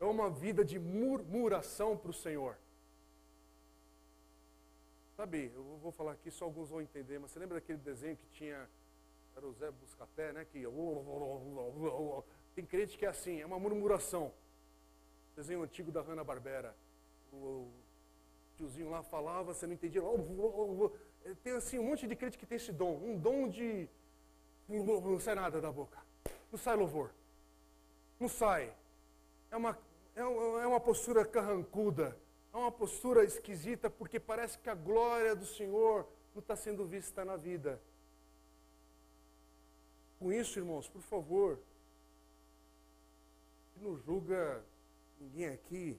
[0.00, 2.56] É uma vida de murmuração para o Senhor?
[5.16, 8.26] Sabe, eu vou falar aqui, só alguns vão entender, mas você lembra daquele desenho que
[8.32, 8.68] tinha,
[9.36, 10.44] era o Zé Buscapé, né?
[10.44, 10.64] Que
[12.54, 14.32] tem crente que é assim, é uma murmuração.
[15.36, 16.74] Desenho antigo da Hanna-Barbera.
[17.32, 17.68] O
[18.56, 20.02] tiozinho lá falava, você não entendia.
[21.44, 22.96] Tem assim um monte de crente que tem esse dom.
[22.96, 23.88] Um dom de.
[24.68, 25.98] Não sai nada da boca.
[26.50, 27.12] Não sai louvor.
[28.18, 28.74] Não sai.
[29.50, 29.78] É uma,
[30.16, 32.16] é uma postura carrancuda.
[32.54, 37.24] É uma postura esquisita porque parece que a glória do Senhor não está sendo vista
[37.24, 37.82] na vida.
[40.20, 41.58] Com isso, irmãos, por favor,
[43.76, 44.64] não julga
[45.20, 45.98] ninguém aqui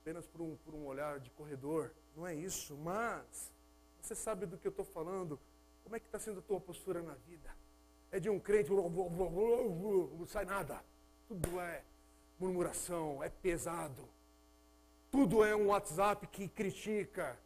[0.00, 1.90] apenas por um, por um olhar de corredor.
[2.16, 3.52] Não é isso, mas
[4.00, 5.40] você sabe do que eu estou falando.
[5.82, 7.52] Como é que está sendo a tua postura na vida?
[8.12, 10.84] É de um crente, não sai nada.
[11.26, 11.82] Tudo é
[12.38, 14.08] murmuração, é pesado.
[15.10, 17.38] Tudo é um WhatsApp que critica.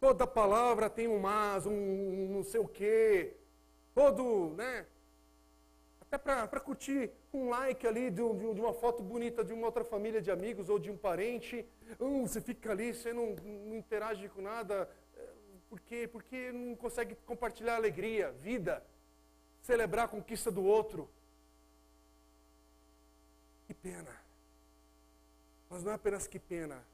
[0.00, 3.36] Toda palavra tem um mas, um não sei o quê.
[3.94, 4.86] Todo, né?
[6.00, 9.84] Até para curtir um like ali de, de, de, uma foto bonita de uma outra
[9.84, 11.64] família de amigos ou de um parente.
[12.00, 14.88] Hum, você fica ali, você não, não interage com nada.
[15.68, 16.08] Por quê?
[16.10, 18.82] Porque não consegue compartilhar alegria, vida,
[19.62, 21.08] celebrar a conquista do outro.
[23.68, 24.10] Que pena.
[25.70, 26.84] Mas não é apenas que pena.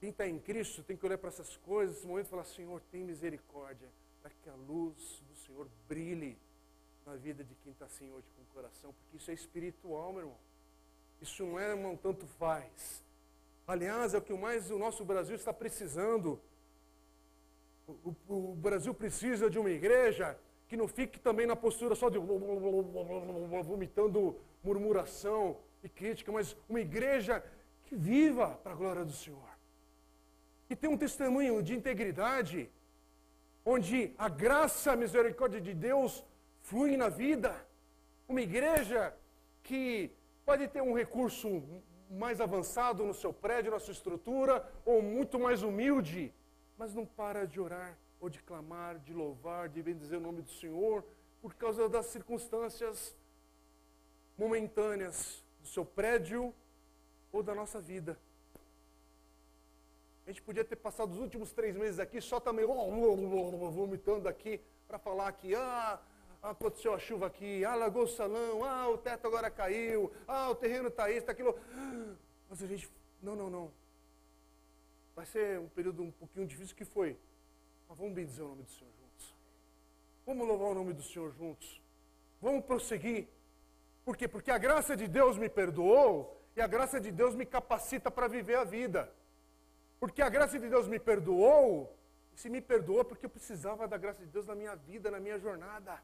[0.00, 2.80] Quem está em Cristo tem que olhar para essas coisas, nesse momento e falar, Senhor,
[2.90, 3.88] tem misericórdia,
[4.20, 6.36] para que a luz do Senhor brilhe
[7.06, 10.22] na vida de quem está assim hoje com o coração, porque isso é espiritual, meu
[10.22, 10.38] irmão.
[11.20, 13.04] Isso não é um tanto faz.
[13.66, 16.40] Aliás, é o que mais o nosso Brasil está precisando.
[17.86, 20.36] O, o, o Brasil precisa de uma igreja
[20.68, 27.44] que não fique também na postura só de vomitando murmuração e crítica, mas uma igreja
[27.84, 29.52] que viva para a glória do Senhor
[30.72, 32.70] que tem um testemunho de integridade,
[33.62, 36.24] onde a graça, a misericórdia de Deus
[36.62, 37.54] flui na vida.
[38.26, 39.14] Uma igreja
[39.62, 40.10] que
[40.46, 41.62] pode ter um recurso
[42.08, 46.32] mais avançado no seu prédio, na sua estrutura, ou muito mais humilde,
[46.78, 50.50] mas não para de orar, ou de clamar, de louvar, de bendizer o nome do
[50.52, 51.04] Senhor,
[51.42, 53.14] por causa das circunstâncias
[54.38, 56.52] momentâneas do seu prédio
[57.32, 58.18] ou da nossa vida.
[60.26, 64.98] A gente podia ter passado os últimos três meses aqui só também vomitando aqui para
[64.98, 66.00] falar que ah,
[66.42, 70.54] aconteceu a chuva aqui, ah, lagou o salão, ah, o teto agora caiu, ah, o
[70.54, 71.58] terreno está isso, está aquilo.
[72.48, 72.90] Mas a gente,
[73.22, 73.72] não, não, não.
[75.14, 77.16] Vai ser um período um pouquinho difícil que foi.
[77.88, 79.34] Mas vamos bendizer o nome do Senhor juntos.
[80.26, 81.80] Vamos louvar o nome do Senhor juntos.
[82.40, 83.28] Vamos prosseguir.
[84.04, 84.26] Por quê?
[84.26, 88.28] Porque a graça de Deus me perdoou e a graça de Deus me capacita para
[88.28, 89.12] viver a vida.
[90.00, 91.96] Porque a graça de Deus me perdoou,
[92.34, 95.20] e se me perdoou porque eu precisava da graça de Deus na minha vida, na
[95.20, 96.02] minha jornada.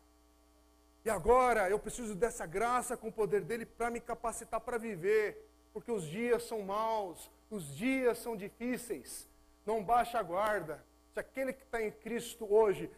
[1.05, 5.49] E agora eu preciso dessa graça com o poder dele para me capacitar para viver,
[5.73, 9.29] porque os dias são maus, os dias são difíceis.
[9.67, 10.85] Não baixa a guarda.
[11.13, 12.91] Se aquele que está em Cristo hoje,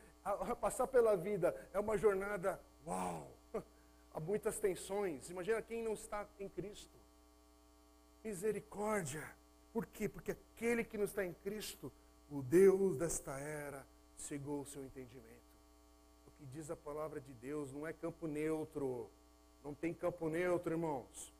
[0.60, 3.30] passar pela vida, é uma jornada, uau,
[4.12, 5.30] há muitas tensões.
[5.30, 6.98] Imagina quem não está em Cristo.
[8.24, 9.24] Misericórdia.
[9.72, 10.08] Por quê?
[10.08, 11.92] Porque aquele que não está em Cristo,
[12.30, 13.86] o Deus desta era,
[14.16, 15.40] cegou o seu entendimento.
[16.26, 19.10] O que diz a palavra de Deus não é campo neutro.
[19.62, 21.32] Não tem campo neutro, irmãos.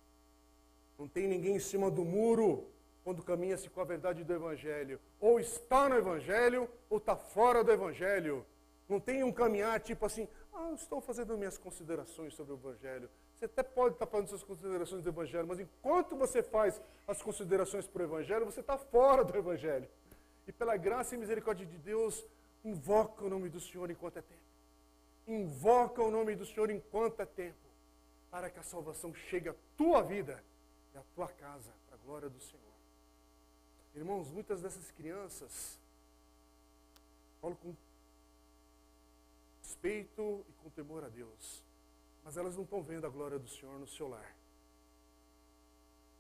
[0.99, 2.67] Não tem ninguém em cima do muro
[3.03, 5.01] quando caminha-se com a verdade do Evangelho.
[5.19, 8.45] Ou está no Evangelho, ou está fora do Evangelho.
[8.91, 13.09] Não tem um caminhar tipo assim, ah, estou fazendo minhas considerações sobre o Evangelho.
[13.37, 17.87] Você até pode estar fazendo suas considerações do Evangelho, mas enquanto você faz as considerações
[17.87, 19.89] para o Evangelho, você está fora do Evangelho.
[20.45, 22.27] E pela graça e misericórdia de Deus,
[22.65, 24.41] invoca o nome do Senhor enquanto é tempo.
[25.29, 27.69] Invoca o nome do Senhor enquanto é tempo,
[28.29, 30.43] para que a salvação chegue à tua vida
[30.93, 32.61] e à tua casa, para a glória do Senhor.
[33.95, 35.79] Irmãos, muitas dessas crianças,
[37.41, 37.73] falo com
[39.71, 41.63] respeito e com temor a Deus,
[42.25, 44.37] mas elas não estão vendo a glória do Senhor no seu lar.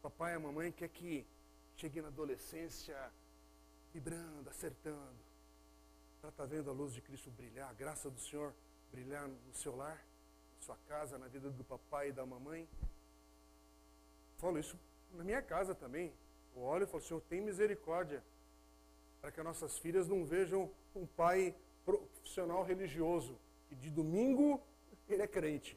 [0.00, 1.26] Papai e mamãe quer que
[1.76, 2.96] chegue na adolescência
[3.92, 5.18] vibrando, acertando.
[6.22, 8.54] Ela está vendo a luz de Cristo brilhar, a graça do Senhor
[8.92, 12.68] brilhar no seu lar, na sua casa, na vida do papai e da mamãe.
[14.38, 14.78] Falo isso
[15.12, 16.12] na minha casa também.
[16.54, 18.22] Eu olho e falo, Senhor, tem misericórdia
[19.20, 21.54] para que as nossas filhas não vejam um pai
[21.84, 23.38] profissional religioso
[23.70, 24.60] e de domingo
[25.08, 25.76] ele é crente.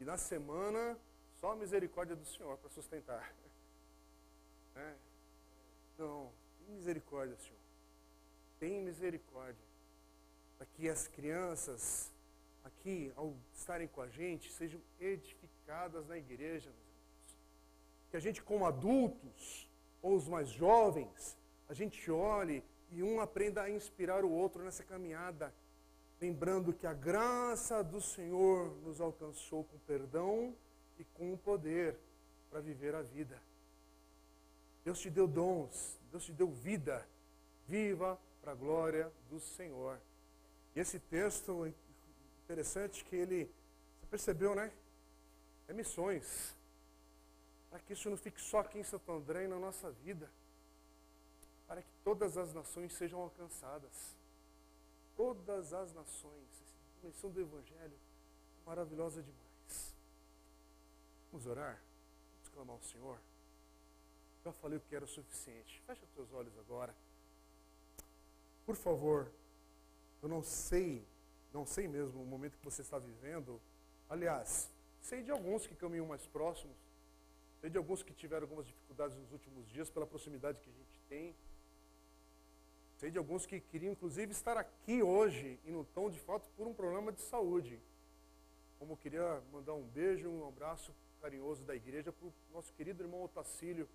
[0.00, 0.96] E na semana,
[1.40, 3.32] só a misericórdia do Senhor para sustentar.
[4.74, 4.94] É.
[5.98, 7.58] Não, tem misericórdia, Senhor.
[8.58, 9.62] Tem misericórdia.
[10.56, 12.10] Para que as crianças
[12.64, 17.36] aqui, ao estarem com a gente, sejam edificadas na igreja, meus irmãos.
[18.10, 19.68] que a gente, como adultos,
[20.00, 21.36] ou os mais jovens,
[21.68, 25.52] a gente olhe e um aprenda a inspirar o outro nessa caminhada,
[26.20, 30.54] lembrando que a graça do Senhor nos alcançou com perdão
[30.98, 31.96] e com o poder
[32.50, 33.40] para viver a vida.
[34.84, 37.06] Deus te deu dons, Deus te deu vida.
[37.66, 39.98] Viva para a glória do Senhor.
[40.74, 41.72] E esse texto
[42.44, 43.50] interessante que ele,
[44.00, 44.70] você percebeu, né?
[45.68, 46.54] É missões.
[47.70, 50.28] Para que isso não fique só aqui em Santo André e na nossa vida.
[51.72, 54.14] Para que todas as nações sejam alcançadas.
[55.16, 56.46] Todas as nações.
[56.60, 59.94] Essa dimensão do Evangelho é maravilhosa demais.
[61.30, 61.82] Vamos orar?
[62.34, 63.18] Vamos clamar ao Senhor?
[64.44, 65.80] Já falei o que era o suficiente.
[65.86, 66.94] Fecha os teus olhos agora.
[68.66, 69.32] Por favor,
[70.22, 71.02] eu não sei,
[71.54, 73.58] não sei mesmo o momento que você está vivendo.
[74.10, 74.70] Aliás,
[75.00, 76.76] sei de alguns que caminham mais próximos.
[77.62, 81.00] Sei de alguns que tiveram algumas dificuldades nos últimos dias pela proximidade que a gente
[81.08, 81.34] tem.
[83.02, 86.68] Sei de alguns que queriam, inclusive, estar aqui hoje e não estão de fato por
[86.68, 87.80] um problema de saúde.
[88.78, 93.02] Como eu queria mandar um beijo, um abraço carinhoso da igreja para o nosso querido
[93.02, 93.88] irmão Otacílio,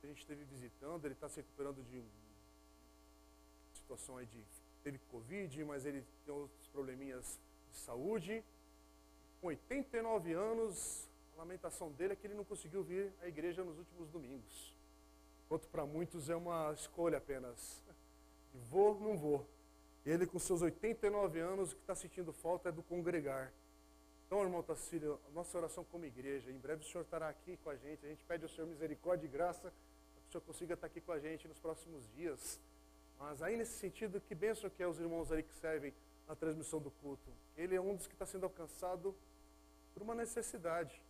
[0.00, 2.02] que a gente esteve visitando, ele está se recuperando de
[3.74, 4.42] situação aí de.
[4.82, 7.38] teve Covid, mas ele tem outros probleminhas
[7.70, 8.42] de saúde.
[9.40, 13.78] Com 89 anos, a lamentação dele é que ele não conseguiu vir à igreja nos
[13.78, 14.74] últimos domingos.
[15.44, 17.85] Enquanto para muitos é uma escolha apenas.
[18.70, 19.46] Vou, não vou.
[20.04, 23.52] Ele, com seus 89 anos, o que está sentindo falta é do congregar.
[24.26, 27.76] Então, irmão Tacílio, nossa oração como igreja, em breve o Senhor estará aqui com a
[27.76, 28.04] gente.
[28.04, 29.72] A gente pede ao Senhor misericórdia e graça
[30.28, 32.60] o Senhor consiga estar aqui com a gente nos próximos dias.
[33.18, 35.94] Mas aí nesse sentido, que bênção que é os irmãos ali que servem
[36.26, 37.30] na transmissão do culto.
[37.56, 39.14] Ele é um dos que está sendo alcançado
[39.94, 41.00] por uma necessidade,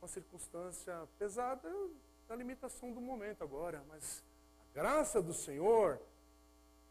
[0.00, 1.72] uma circunstância pesada
[2.28, 4.22] da limitação do momento agora, mas
[4.74, 6.00] graça do Senhor,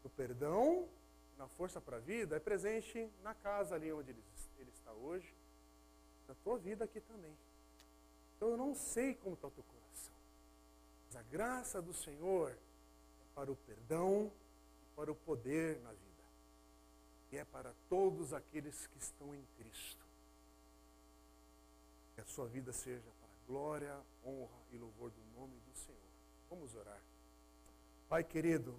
[0.02, 0.88] do perdão,
[1.36, 4.22] na força para a vida, é presente na casa ali onde ele,
[4.58, 5.34] ele está hoje,
[6.28, 7.36] na tua vida aqui também.
[8.36, 10.14] Então eu não sei como está o teu coração.
[11.06, 12.56] Mas a graça do Senhor é
[13.34, 14.32] para o perdão
[14.82, 16.02] e para o poder na vida.
[17.30, 20.04] E é para todos aqueles que estão em Cristo.
[22.14, 25.98] Que a sua vida seja para a glória, honra e louvor do nome do Senhor.
[26.50, 27.00] Vamos orar.
[28.12, 28.74] Pai querido,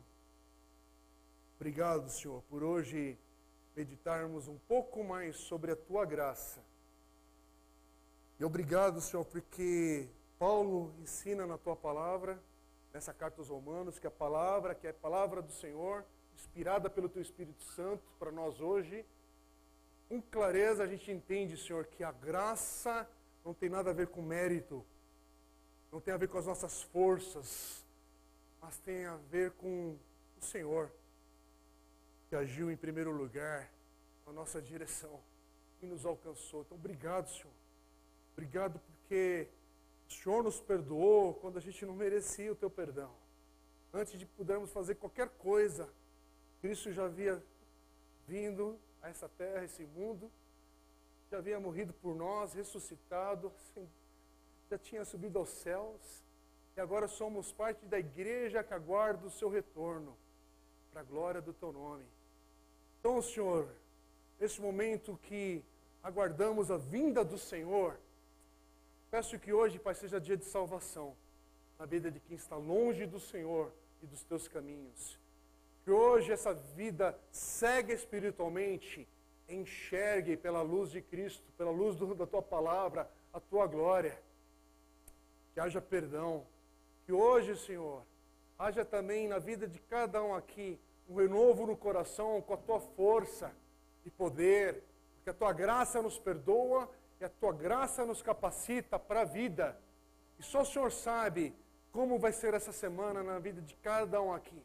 [1.55, 3.17] obrigado, Senhor, por hoje
[3.75, 6.63] meditarmos um pouco mais sobre a tua graça.
[8.39, 10.07] E obrigado, Senhor, porque
[10.37, 12.39] Paulo ensina na tua palavra,
[12.93, 16.05] nessa carta aos Romanos, que a palavra, que é a palavra do Senhor,
[16.35, 19.03] inspirada pelo teu Espírito Santo para nós hoje,
[20.07, 23.09] com clareza a gente entende, Senhor, que a graça
[23.43, 24.85] não tem nada a ver com mérito,
[25.91, 27.82] não tem a ver com as nossas forças,
[28.63, 29.97] mas tem a ver com
[30.37, 30.89] o Senhor,
[32.29, 33.69] que agiu em primeiro lugar
[34.25, 35.19] na nossa direção
[35.81, 36.61] e nos alcançou.
[36.61, 37.51] Então, obrigado, Senhor.
[38.31, 39.49] Obrigado porque
[40.07, 43.13] o Senhor nos perdoou quando a gente não merecia o teu perdão.
[43.93, 45.93] Antes de pudermos fazer qualquer coisa,
[46.61, 47.43] Cristo já havia
[48.25, 50.31] vindo a essa terra, a esse mundo,
[51.29, 53.89] já havia morrido por nós, ressuscitado, assim,
[54.69, 56.23] já tinha subido aos céus,
[56.75, 60.17] e agora somos parte da igreja que aguarda o seu retorno,
[60.91, 62.05] para a glória do teu nome.
[62.99, 63.67] Então, Senhor,
[64.39, 65.63] nesse momento que
[66.01, 67.97] aguardamos a vinda do Senhor,
[69.13, 71.15] Peço que hoje, Pai, seja dia de salvação
[71.77, 73.71] na vida de quem está longe do Senhor
[74.01, 75.19] e dos teus caminhos.
[75.83, 79.07] Que hoje essa vida cega espiritualmente,
[79.47, 84.19] enxergue pela luz de Cristo, pela luz do, da tua palavra, a tua glória.
[85.53, 86.43] Que haja perdão.
[87.05, 88.03] Que hoje, Senhor,
[88.57, 92.79] haja também na vida de cada um aqui um renovo no coração com a tua
[92.79, 93.53] força
[94.05, 94.83] e poder,
[95.15, 96.89] porque a tua graça nos perdoa
[97.19, 99.77] e a tua graça nos capacita para a vida.
[100.39, 101.53] E só o Senhor sabe
[101.91, 104.63] como vai ser essa semana na vida de cada um aqui.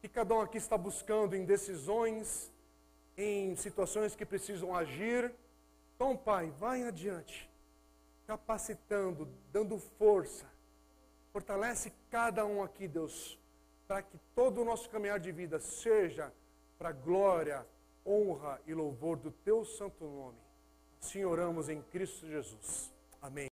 [0.00, 2.50] Que cada um aqui está buscando em decisões,
[3.16, 5.32] em situações que precisam agir.
[5.94, 7.48] Então, Pai, vai adiante,
[8.26, 10.46] capacitando, dando força.
[11.32, 13.38] Fortalece cada um aqui, Deus,
[13.86, 16.32] para que todo o nosso caminhar de vida seja
[16.78, 17.64] para glória,
[18.04, 20.38] honra e louvor do teu santo nome.
[21.00, 22.92] Sim, oramos em Cristo Jesus.
[23.22, 23.48] Amém.